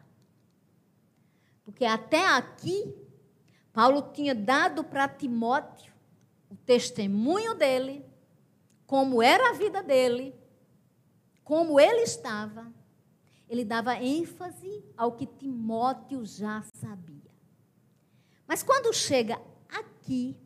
[1.65, 2.95] Porque até aqui,
[3.79, 5.95] Paulo tinha dado para Timóteo
[6.51, 8.05] o testemunho dele,
[8.89, 10.35] como era a vida dele,
[11.45, 12.73] como ele estava,
[13.49, 17.31] ele dava ênfase ao que Timóteo já sabia.
[18.49, 20.37] Mas quando chega aqui,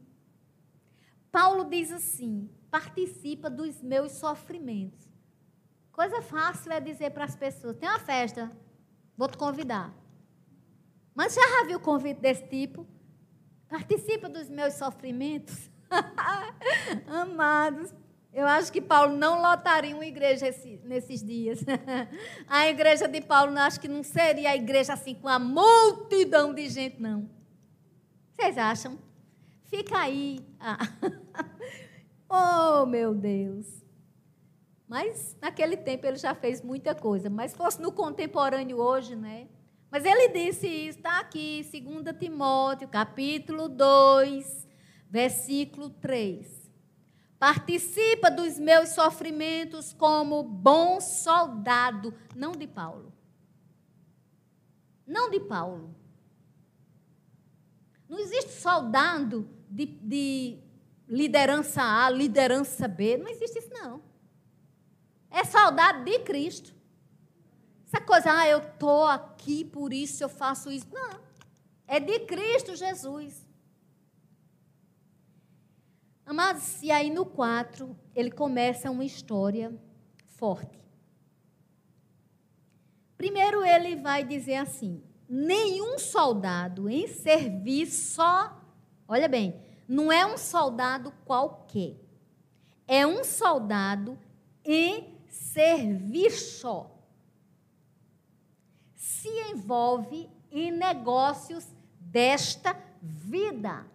[1.30, 5.08] Paulo diz assim: participa dos meus sofrimentos.
[5.90, 8.54] Coisa fácil é dizer para as pessoas: tem uma festa,
[9.16, 9.90] vou te convidar.
[11.14, 12.86] Mas já viu convite desse tipo?
[13.72, 15.70] Participa dos meus sofrimentos.
[17.08, 17.90] Amados,
[18.30, 21.60] eu acho que Paulo não lotaria uma igreja esse, nesses dias.
[22.46, 26.68] a igreja de Paulo, acho que não seria a igreja assim com a multidão de
[26.68, 27.30] gente, não.
[28.34, 28.98] Vocês acham?
[29.64, 30.38] Fica aí.
[32.34, 33.84] Oh, meu Deus.
[34.88, 37.28] Mas naquele tempo ele já fez muita coisa.
[37.28, 39.48] Mas fosse no contemporâneo hoje, né?
[39.92, 44.66] Mas ele disse isso, está aqui, 2 Timóteo, capítulo 2,
[45.10, 46.72] versículo 3.
[47.38, 53.12] Participa dos meus sofrimentos como bom soldado, não de Paulo.
[55.06, 55.94] Não de Paulo.
[58.08, 60.58] Não existe soldado de, de
[61.06, 63.18] liderança A, liderança B.
[63.18, 64.02] Não existe isso, não.
[65.30, 66.74] É soldado de Cristo.
[67.92, 70.86] Essa coisa, ah, eu estou aqui, por isso eu faço isso.
[70.90, 71.20] Não.
[71.86, 73.46] É de Cristo Jesus.
[76.24, 79.78] Amados, e aí no 4, ele começa uma história
[80.24, 80.78] forte.
[83.18, 88.58] Primeiro ele vai dizer assim: nenhum soldado em serviço só,
[89.06, 91.96] olha bem, não é um soldado qualquer.
[92.88, 94.18] É um soldado
[94.64, 96.91] em serviço.
[99.22, 101.64] Se envolve em negócios
[102.00, 103.86] desta vida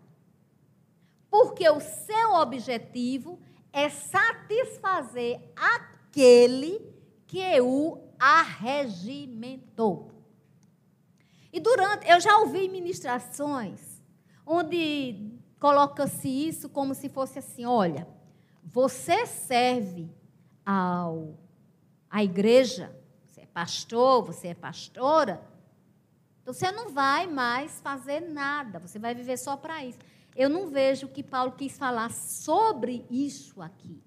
[1.30, 3.40] porque o seu objetivo
[3.72, 6.82] é satisfazer aquele
[7.28, 10.12] que o arregimentou.
[11.52, 14.02] E durante, eu já ouvi ministrações
[14.46, 18.08] onde coloca-se isso como se fosse assim, olha,
[18.64, 20.10] você serve
[20.66, 21.38] ao
[22.10, 22.97] à igreja,
[23.58, 25.36] pastor, você é pastora,
[26.42, 30.00] então você não vai mais fazer nada, você vai viver só para isso
[30.38, 34.00] eu não vejo que Paulo quis falar sobre isso aqui.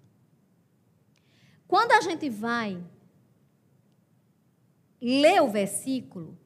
[1.66, 2.80] Quando a gente vai
[5.00, 6.38] ler o versículo,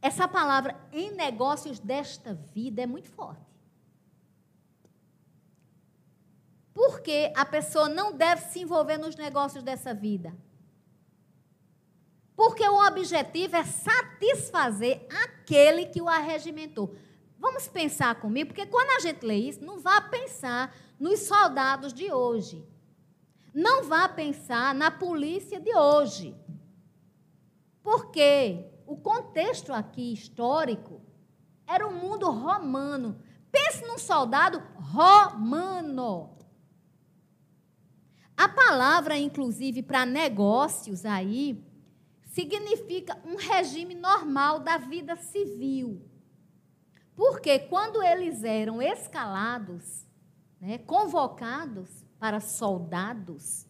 [0.00, 3.44] essa palavra em negócios desta vida é muito forte.
[6.72, 10.34] Porque a pessoa não deve se envolver nos negócios dessa vida.
[12.40, 16.96] Porque o objetivo é satisfazer aquele que o arregimentou.
[17.38, 22.10] Vamos pensar comigo, porque quando a gente lê isso, não vá pensar nos soldados de
[22.10, 22.66] hoje.
[23.52, 26.34] Não vá pensar na polícia de hoje.
[27.82, 31.02] Porque o contexto aqui histórico
[31.66, 33.20] era o um mundo romano.
[33.52, 36.38] Pense num soldado romano.
[38.34, 41.68] A palavra, inclusive, para negócios aí,
[42.30, 46.00] significa um regime normal da vida civil.
[47.14, 50.06] Porque quando eles eram escalados,
[50.60, 53.66] né, convocados para soldados,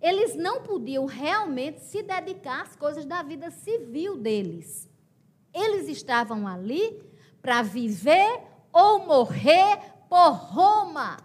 [0.00, 4.88] eles não podiam realmente se dedicar às coisas da vida civil deles.
[5.52, 7.02] Eles estavam ali
[7.42, 8.42] para viver
[8.72, 9.76] ou morrer
[10.08, 11.16] por Roma.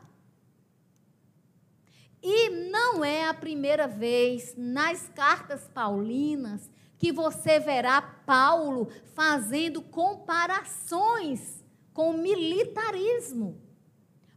[2.26, 11.62] E não é a primeira vez nas cartas paulinas que você verá Paulo fazendo comparações
[11.94, 13.62] com o militarismo,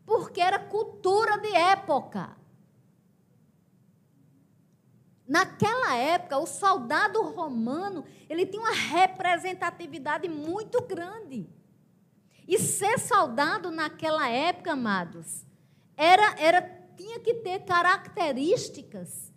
[0.04, 2.36] porque era cultura de época.
[5.28, 11.48] Naquela época, o soldado romano, ele tinha uma representatividade muito grande.
[12.48, 15.46] E ser soldado naquela época, amados,
[15.96, 19.32] era, era tinha que ter características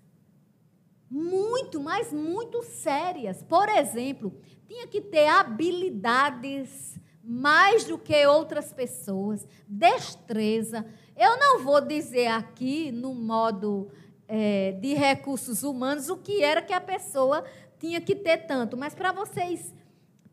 [1.09, 3.41] muito, mas muito sérias.
[3.43, 4.33] Por exemplo,
[4.67, 10.85] tinha que ter habilidades mais do que outras pessoas, destreza.
[11.15, 13.91] Eu não vou dizer aqui, no modo
[14.27, 17.43] é, de recursos humanos, o que era que a pessoa
[17.79, 19.73] tinha que ter tanto, mas para vocês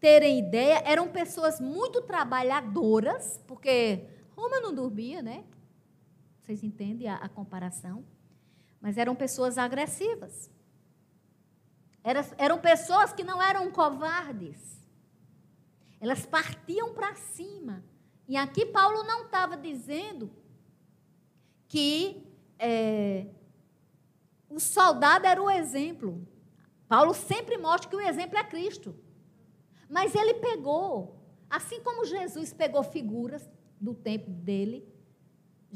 [0.01, 4.05] terem ideia, eram pessoas muito trabalhadoras, porque
[4.37, 5.45] Roma não dormia, né?
[6.47, 8.05] Vocês entendem a, a comparação?
[8.81, 10.49] Mas eram pessoas agressivas.
[12.05, 14.81] Era, eram pessoas que não eram covardes.
[16.01, 17.85] Elas partiam para cima.
[18.29, 20.31] E aqui Paulo não estava dizendo
[21.67, 22.25] que
[22.61, 23.27] é,
[24.49, 26.25] o soldado era o exemplo.
[26.87, 28.95] Paulo sempre mostra que o exemplo é Cristo.
[29.91, 31.21] Mas ele pegou,
[31.51, 34.87] assim como Jesus pegou figuras do tempo dele,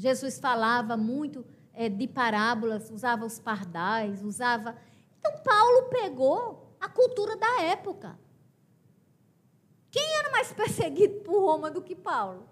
[0.01, 1.45] Jesus falava muito
[1.75, 4.75] é, de parábolas, usava os pardais, usava.
[5.19, 8.19] Então, Paulo pegou a cultura da época.
[9.91, 12.49] Quem era mais perseguido por Roma do que Paulo?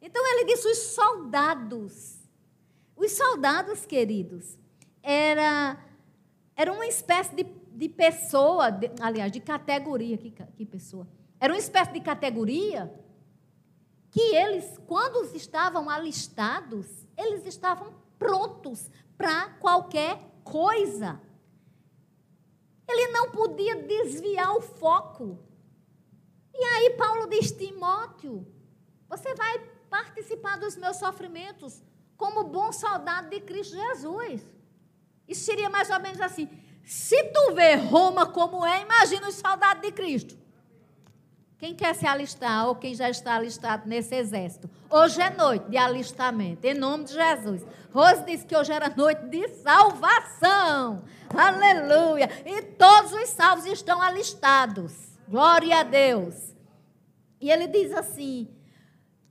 [0.00, 2.20] Então, ele disse: os soldados.
[2.94, 4.56] Os soldados, queridos,
[5.02, 5.76] era,
[6.54, 10.16] era uma espécie de, de pessoa, de, aliás, de categoria.
[10.16, 11.08] Que, que pessoa?
[11.40, 12.94] Era uma espécie de categoria
[14.12, 16.86] que eles, quando estavam alistados,
[17.16, 21.18] eles estavam prontos para qualquer coisa.
[22.86, 25.38] Ele não podia desviar o foco.
[26.54, 28.46] E aí Paulo diz: Timóteo,
[29.08, 29.58] você vai
[29.88, 31.82] participar dos meus sofrimentos
[32.14, 34.42] como bom soldado de Cristo Jesus.
[35.26, 36.50] Isso seria mais ou menos assim.
[36.84, 40.41] Se tu vê Roma como é, imagina os soldados de Cristo.
[41.62, 44.68] Quem quer se alistar ou quem já está alistado nesse exército?
[44.90, 47.64] Hoje é noite de alistamento, em nome de Jesus.
[47.92, 51.04] Rose disse que hoje era noite de salvação.
[51.32, 52.28] Aleluia!
[52.44, 54.92] E todos os salvos estão alistados.
[55.28, 56.34] Glória a Deus.
[57.40, 58.52] E ele diz assim: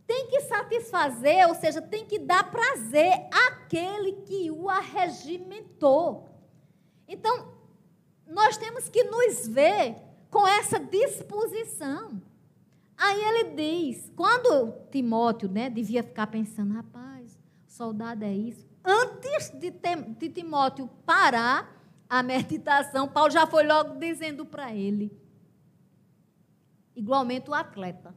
[0.08, 6.30] tem que satisfazer, ou seja, tem que dar prazer àquele que o arregimentou.
[7.10, 7.54] Então,
[8.26, 12.20] nós temos que nos ver com essa disposição.
[12.98, 18.66] Aí ele diz, quando Timóteo né, devia ficar pensando, rapaz, soldado é isso.
[18.84, 19.72] Antes de,
[20.18, 21.78] de Timóteo parar
[22.10, 25.12] a meditação, Paulo já foi logo dizendo para ele.
[26.96, 28.16] Igualmente o atleta.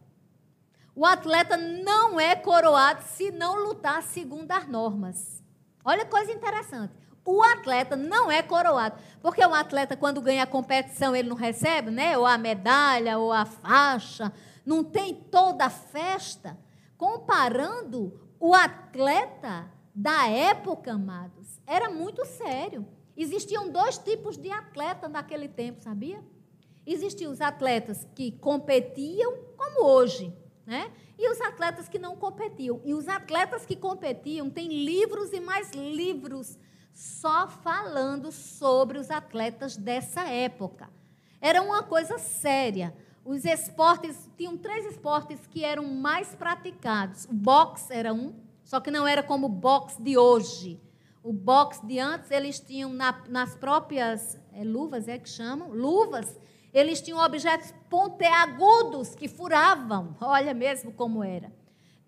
[0.95, 5.43] O atleta não é coroado se não lutar segundo as normas.
[5.85, 6.95] Olha que coisa interessante.
[7.25, 9.01] O atleta não é coroado.
[9.23, 12.19] Porque o atleta, quando ganha a competição, ele não recebe, né?
[12.19, 14.33] Ou a medalha, ou a faixa.
[14.65, 16.59] Não tem toda a festa.
[16.99, 22.87] Comparando o atleta da época, amados, era muito sério.
[23.17, 26.23] Existiam dois tipos de atleta naquele tempo, sabia?
[26.87, 30.91] Existiam os atletas que competiam, como hoje, né?
[31.19, 32.81] E os atletas que não competiam.
[32.85, 36.59] E os atletas que competiam têm livros e mais livros
[36.95, 40.89] só falando sobre os atletas dessa época.
[41.41, 42.97] Era uma coisa séria.
[43.25, 47.25] Os esportes, tinham três esportes que eram mais praticados.
[47.25, 50.81] O boxe era um, só que não era como o boxe de hoje.
[51.23, 55.71] O boxe de antes, eles tinham na, nas próprias é, luvas, é que chamam?
[55.71, 56.39] Luvas.
[56.73, 60.17] Eles tinham objetos pontiagudos que furavam.
[60.21, 61.53] Olha mesmo como era.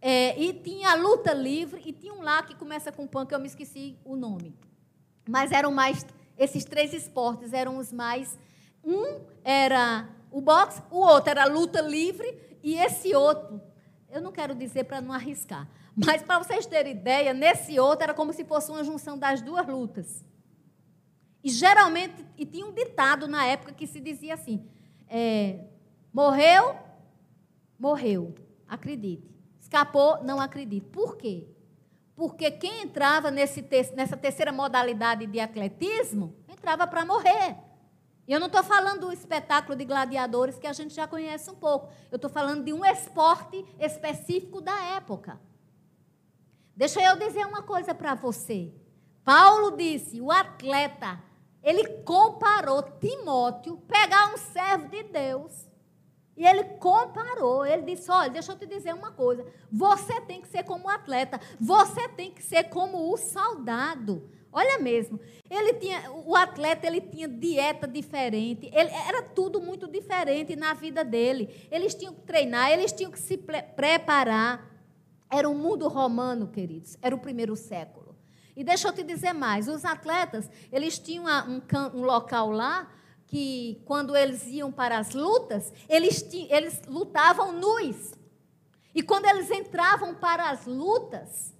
[0.01, 3.35] É, e tinha a luta livre, e tinha um lá que começa com pan, que
[3.35, 4.55] eu me esqueci o nome.
[5.29, 6.07] Mas eram mais,
[6.39, 8.39] esses três esportes eram os mais.
[8.85, 13.61] Um era o boxe, o outro era a luta livre, e esse outro,
[14.11, 18.15] eu não quero dizer para não arriscar, mas para vocês terem ideia, nesse outro era
[18.15, 20.25] como se fosse uma junção das duas lutas.
[21.43, 24.69] E geralmente, e tinha um ditado na época que se dizia assim:
[25.09, 25.61] é,
[26.13, 26.77] morreu,
[27.79, 28.35] morreu,
[28.69, 29.35] acredite.
[29.61, 30.87] Escapou, não acredite.
[30.87, 31.49] Por quê?
[32.17, 33.63] Porque quem entrava nesse,
[33.95, 37.59] nessa terceira modalidade de atletismo, entrava para morrer.
[38.27, 41.55] E eu não estou falando do espetáculo de gladiadores que a gente já conhece um
[41.55, 41.93] pouco.
[42.11, 45.39] Eu estou falando de um esporte específico da época.
[46.75, 48.75] Deixa eu dizer uma coisa para você.
[49.23, 51.23] Paulo disse: o atleta,
[51.63, 55.69] ele comparou Timóteo, pegar um servo de Deus,
[56.37, 59.47] e ele comparou, ele disse: olha, deixa eu te dizer uma coisa.
[59.73, 64.29] Você tem que ser como o atleta, você tem que ser como o soldado.
[64.53, 65.21] Olha mesmo,
[65.51, 71.05] ele tinha, o atleta ele tinha dieta diferente, ele, era tudo muito diferente na vida
[71.05, 71.67] dele.
[71.71, 74.75] Eles tinham que treinar, eles tinham que se pre preparar.
[75.29, 78.17] Era um mundo romano, queridos, era o primeiro século.
[78.55, 81.61] E deixa eu te dizer mais, os atletas, eles tinham um,
[81.99, 82.91] um local lá
[83.27, 88.15] que quando eles iam para as lutas, eles, eles lutavam nus.
[88.95, 91.55] E quando eles entravam para as lutas,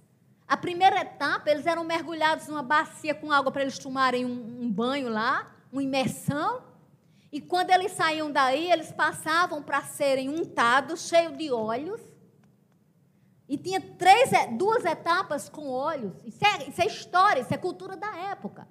[0.47, 4.71] a primeira etapa, eles eram mergulhados numa bacia com água para eles tomarem um, um
[4.71, 6.63] banho lá, uma imersão.
[7.31, 12.01] E quando eles saíam daí, eles passavam para serem untados, cheios de óleos.
[13.49, 16.13] E tinha três, duas etapas com óleos.
[16.25, 18.67] Isso é, isso é história, isso é cultura da época.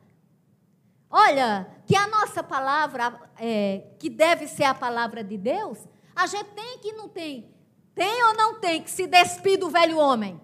[1.11, 5.79] Olha, que a nossa palavra, é, que deve ser a palavra de Deus,
[6.15, 7.55] a gente tem que não tem.
[7.95, 10.41] Tem ou não tem que se despir do velho homem?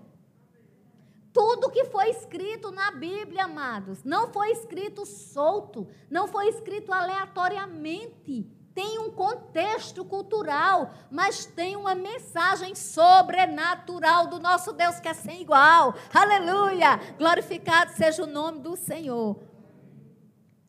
[1.33, 8.47] Tudo que foi escrito na Bíblia, amados, não foi escrito solto, não foi escrito aleatoriamente.
[8.75, 15.43] Tem um contexto cultural, mas tem uma mensagem sobrenatural do nosso Deus que é sem
[15.43, 15.95] igual.
[16.13, 16.99] Aleluia!
[17.19, 19.52] Glorificado seja o nome do Senhor.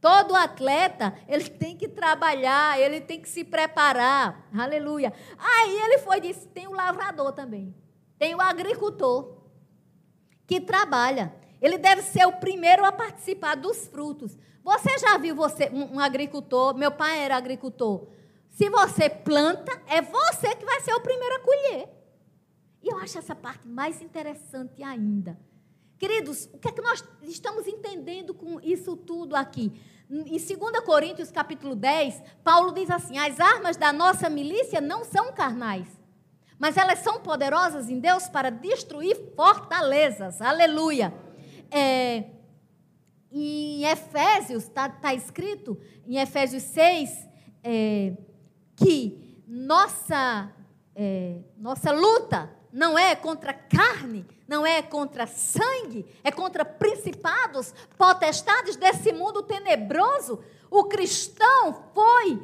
[0.04, 4.50] Todo atleta, ele tem que trabalhar, ele tem que se preparar.
[4.54, 5.14] Aleluia.
[5.38, 7.74] Aí ele foi e disse: tem o lavrador também.
[8.20, 9.38] Tem o agricultor
[10.46, 11.34] que trabalha.
[11.62, 14.38] Ele deve ser o primeiro a participar dos frutos.
[14.62, 16.76] Você já viu você um, um agricultor?
[16.76, 18.10] Meu pai era agricultor.
[18.50, 21.90] Se você planta, é você que vai ser o primeiro a colher.
[22.84, 25.40] E eu acho essa parte mais interessante ainda.
[25.98, 29.72] Queridos, o que é que nós estamos entendendo com isso tudo aqui?
[30.14, 30.46] Em 2
[30.86, 35.88] Coríntios capítulo 10, Paulo diz assim: as armas da nossa milícia não são carnais,
[36.60, 40.40] mas elas são poderosas em Deus para destruir fortalezas.
[40.40, 41.12] Aleluia.
[41.72, 42.26] É,
[43.32, 47.28] em Efésios, está tá escrito, em Efésios 6,
[47.64, 48.14] é,
[48.76, 50.54] que nossa,
[50.96, 58.76] é, nossa luta não é contra carne, não é contra sangue, é contra principados, potestades
[58.76, 60.44] desse mundo tenebroso.
[60.70, 62.40] O cristão foi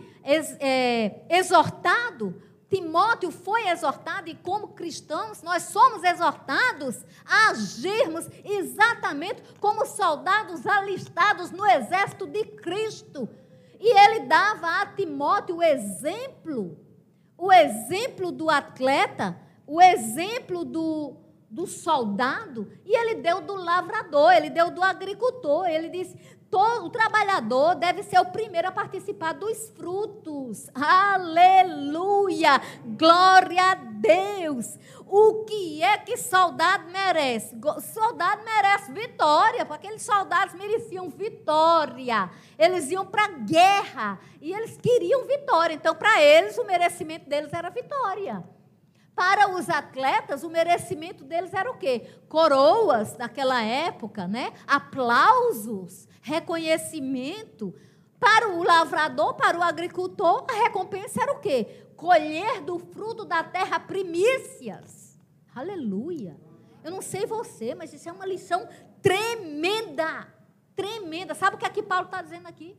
[0.60, 9.88] é, exortado Timóteo foi exortado, e como cristãos, nós somos exortados a agirmos exatamente como
[9.88, 13.28] soldados alistados no exército de Cristo.
[13.80, 16.78] E ele dava a Timóteo o exemplo,
[17.36, 19.36] o exemplo do atleta,
[19.66, 21.18] o exemplo do,
[21.50, 25.68] do soldado, e ele deu do lavrador, ele deu do agricultor.
[25.68, 26.16] Ele disse:
[26.50, 30.70] todo o trabalhador deve ser o primeiro a participar dos frutos.
[30.74, 32.62] Aleluia!
[32.98, 34.78] Glória a Deus!
[35.08, 37.56] O que é que soldado merece?
[37.94, 42.30] Soldado merece vitória, porque aqueles soldados mereciam vitória.
[42.60, 45.74] Eles iam para a guerra e eles queriam vitória.
[45.74, 48.44] Então, para eles, o merecimento deles era vitória.
[49.20, 52.10] Para os atletas, o merecimento deles era o quê?
[52.30, 54.54] Coroas naquela época, né?
[54.66, 57.76] Aplausos reconhecimento.
[58.18, 61.86] Para o lavrador, para o agricultor, a recompensa era o quê?
[61.98, 65.20] Colher do fruto da terra primícias.
[65.54, 66.40] Aleluia.
[66.82, 68.70] Eu não sei você, mas isso é uma lição
[69.02, 70.34] tremenda.
[70.78, 71.36] Tremenda.
[71.36, 72.78] Sabe o que aqui Paulo está dizendo aqui?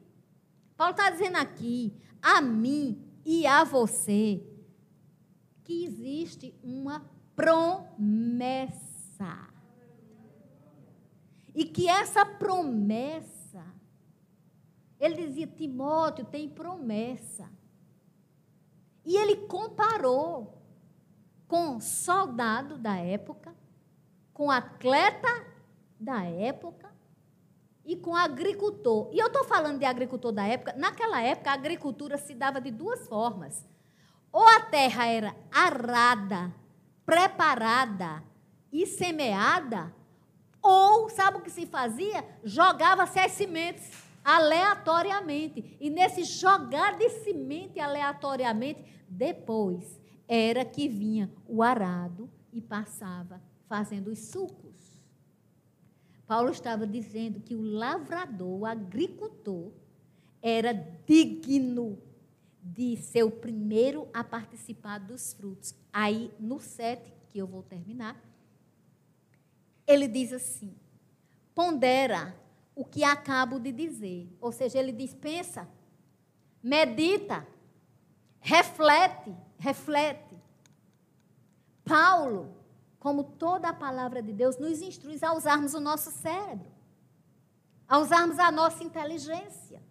[0.75, 4.43] Paulo está dizendo aqui, a mim e a você,
[5.71, 8.75] que existe uma promessa.
[11.55, 13.65] E que essa promessa
[14.99, 17.49] ele dizia: Timóteo tem promessa.
[19.05, 20.61] E ele comparou
[21.47, 23.55] com soldado da época,
[24.35, 25.47] com atleta
[26.01, 26.93] da época
[27.85, 29.09] e com agricultor.
[29.13, 30.75] E eu estou falando de agricultor da época.
[30.77, 33.65] Naquela época, a agricultura se dava de duas formas.
[34.33, 36.55] Ou a terra era arada,
[37.05, 38.23] preparada
[38.73, 39.93] e semeada,
[40.63, 42.25] ou, sabe o que se fazia?
[42.45, 43.91] Jogava-se as sementes
[44.23, 45.77] aleatoriamente.
[45.81, 54.09] E nesse jogar de semente aleatoriamente, depois era que vinha o arado e passava fazendo
[54.09, 55.01] os sucos.
[56.27, 59.73] Paulo estava dizendo que o lavrador, o agricultor,
[60.41, 60.73] era
[61.07, 61.99] digno
[62.63, 65.75] de ser o primeiro a participar dos frutos.
[65.93, 68.21] Aí, no 7, que eu vou terminar,
[69.87, 70.75] ele diz assim:
[71.55, 72.35] pondera
[72.75, 74.29] o que acabo de dizer.
[74.41, 75.69] Ou seja, ele dispensa,
[76.63, 77.47] medita,
[78.41, 80.37] reflete, reflete.
[81.85, 82.55] Paulo,
[82.99, 86.71] como toda a palavra de Deus, nos instrui a usarmos o nosso cérebro,
[87.89, 89.83] a usarmos a nossa inteligência.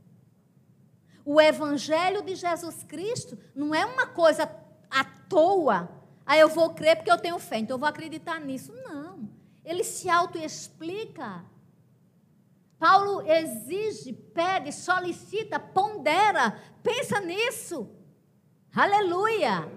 [1.29, 4.49] O evangelho de Jesus Cristo não é uma coisa
[4.89, 5.89] à toa.
[6.25, 8.73] Aí eu vou crer porque eu tenho fé, então eu vou acreditar nisso.
[8.83, 9.29] Não.
[9.63, 11.45] Ele se autoexplica
[12.79, 16.57] Paulo exige, pede, solicita, pondera.
[16.81, 17.89] Pensa nisso.
[18.73, 19.69] Aleluia.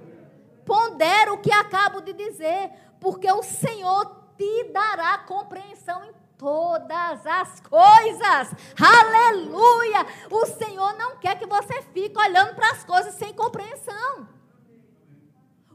[0.64, 7.60] Pondera o que acabo de dizer, porque o Senhor te dará compreensão em todas as
[7.60, 8.54] coisas.
[8.80, 10.06] Aleluia!
[10.30, 11.11] O Senhor não
[11.52, 14.26] você fique olhando para as coisas sem compreensão.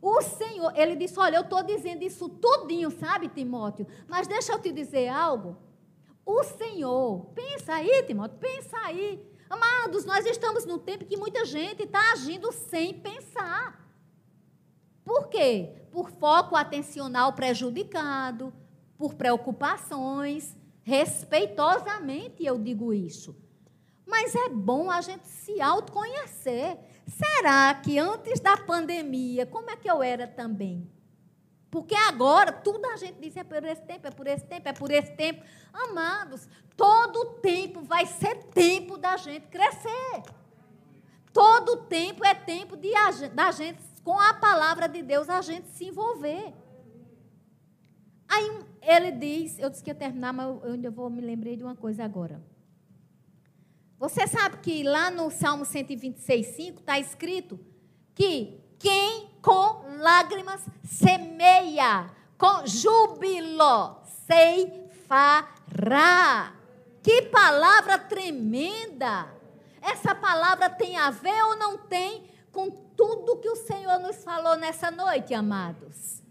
[0.01, 3.86] O Senhor, ele disse: Olha, eu estou dizendo isso tudinho, sabe, Timóteo?
[4.07, 5.57] Mas deixa eu te dizer algo.
[6.25, 9.23] O Senhor, pensa aí, Timóteo, pensa aí.
[9.49, 13.88] Amados, nós estamos num tempo que muita gente está agindo sem pensar.
[15.05, 15.88] Por quê?
[15.91, 18.53] Por foco atencional prejudicado,
[18.97, 23.47] por preocupações, respeitosamente eu digo isso.
[24.08, 26.78] Mas é bom a gente se autoconhecer.
[27.05, 30.89] Será que antes da pandemia, como é que eu era também?
[31.70, 34.74] Porque agora tudo a gente diz é por esse tempo, é por esse tempo, é
[34.74, 35.43] por esse tempo.
[35.74, 40.24] Amados, todo tempo vai ser tempo da gente crescer.
[41.34, 42.91] Todo tempo é tempo de
[43.34, 46.53] da gente, com a palavra de Deus, a gente se envolver.
[48.28, 51.64] Aí ele diz, eu disse que ia terminar, mas eu ainda vou me lembrei de
[51.64, 52.41] uma coisa agora.
[54.00, 57.60] Você sabe que lá no Salmo 126, 5 está escrito
[58.14, 65.48] que quem com lágrimas semeia, com júbilo ceifará.
[67.02, 69.36] Que palavra tremenda!
[69.82, 74.56] Essa palavra tem a ver ou não tem com tudo que o Senhor nos falou
[74.58, 76.22] nessa noite, amados?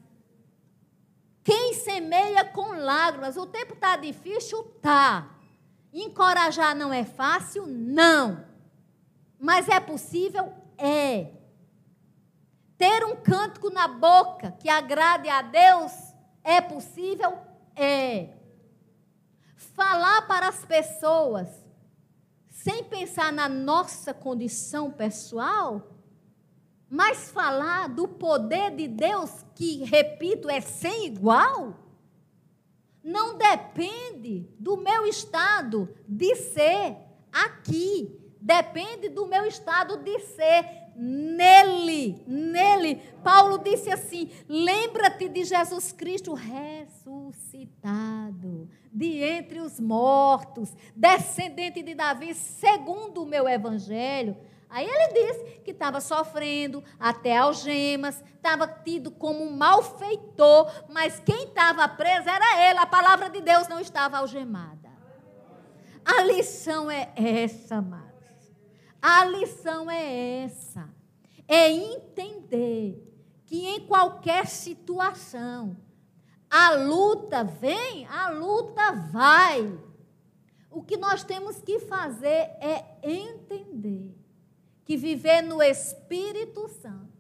[1.43, 4.62] Quem semeia com lágrimas, o tempo está difícil?
[4.83, 5.36] Tá.
[6.03, 7.66] Encorajar não é fácil?
[7.66, 8.44] Não.
[9.38, 10.53] Mas é possível?
[10.76, 11.32] É.
[12.76, 15.92] Ter um cântico na boca que agrade a Deus
[16.44, 17.38] é possível?
[17.74, 18.34] É.
[19.57, 21.49] Falar para as pessoas
[22.51, 25.80] sem pensar na nossa condição pessoal,
[26.90, 31.86] mas falar do poder de Deus, que, repito, é sem igual,
[33.07, 36.96] não depende do meu estado de ser
[37.32, 38.20] aqui.
[38.40, 42.20] Depende do meu estado de ser nele.
[42.26, 42.96] Nele.
[43.22, 52.34] Paulo disse assim: lembra-te de Jesus Cristo ressuscitado de entre os mortos, descendente de Davi,
[52.34, 54.36] segundo o meu evangelho.
[54.69, 61.45] Aí ele disse que estava sofrendo até algemas, estava tido como um malfeitor, mas quem
[61.45, 64.91] estava preso era ele, a palavra de Deus não estava algemada.
[66.05, 68.07] A lição é essa, amados.
[69.01, 70.89] A lição é essa.
[71.49, 73.03] É entender
[73.45, 75.77] que em qualquer situação,
[76.51, 79.79] a luta vem, a luta vai.
[80.71, 84.26] O que nós temos que fazer é entender
[84.87, 87.12] que viver no Espírito Santo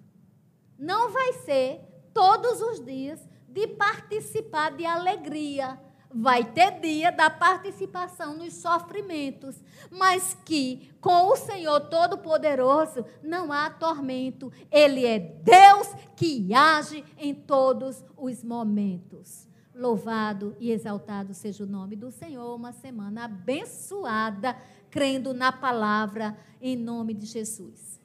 [0.78, 1.80] não vai ser
[2.14, 5.78] todos os dias de participar de alegria.
[6.14, 9.60] Vai ter dia da participação nos sofrimentos,
[9.90, 14.52] mas que com o Senhor Todo-Poderoso não há tormento.
[14.70, 19.48] Ele é Deus que age em todos os momentos.
[19.74, 22.54] Louvado e exaltado seja o nome do Senhor.
[22.54, 24.56] Uma semana abençoada
[24.90, 27.95] crendo na palavra, em nome de Jesus.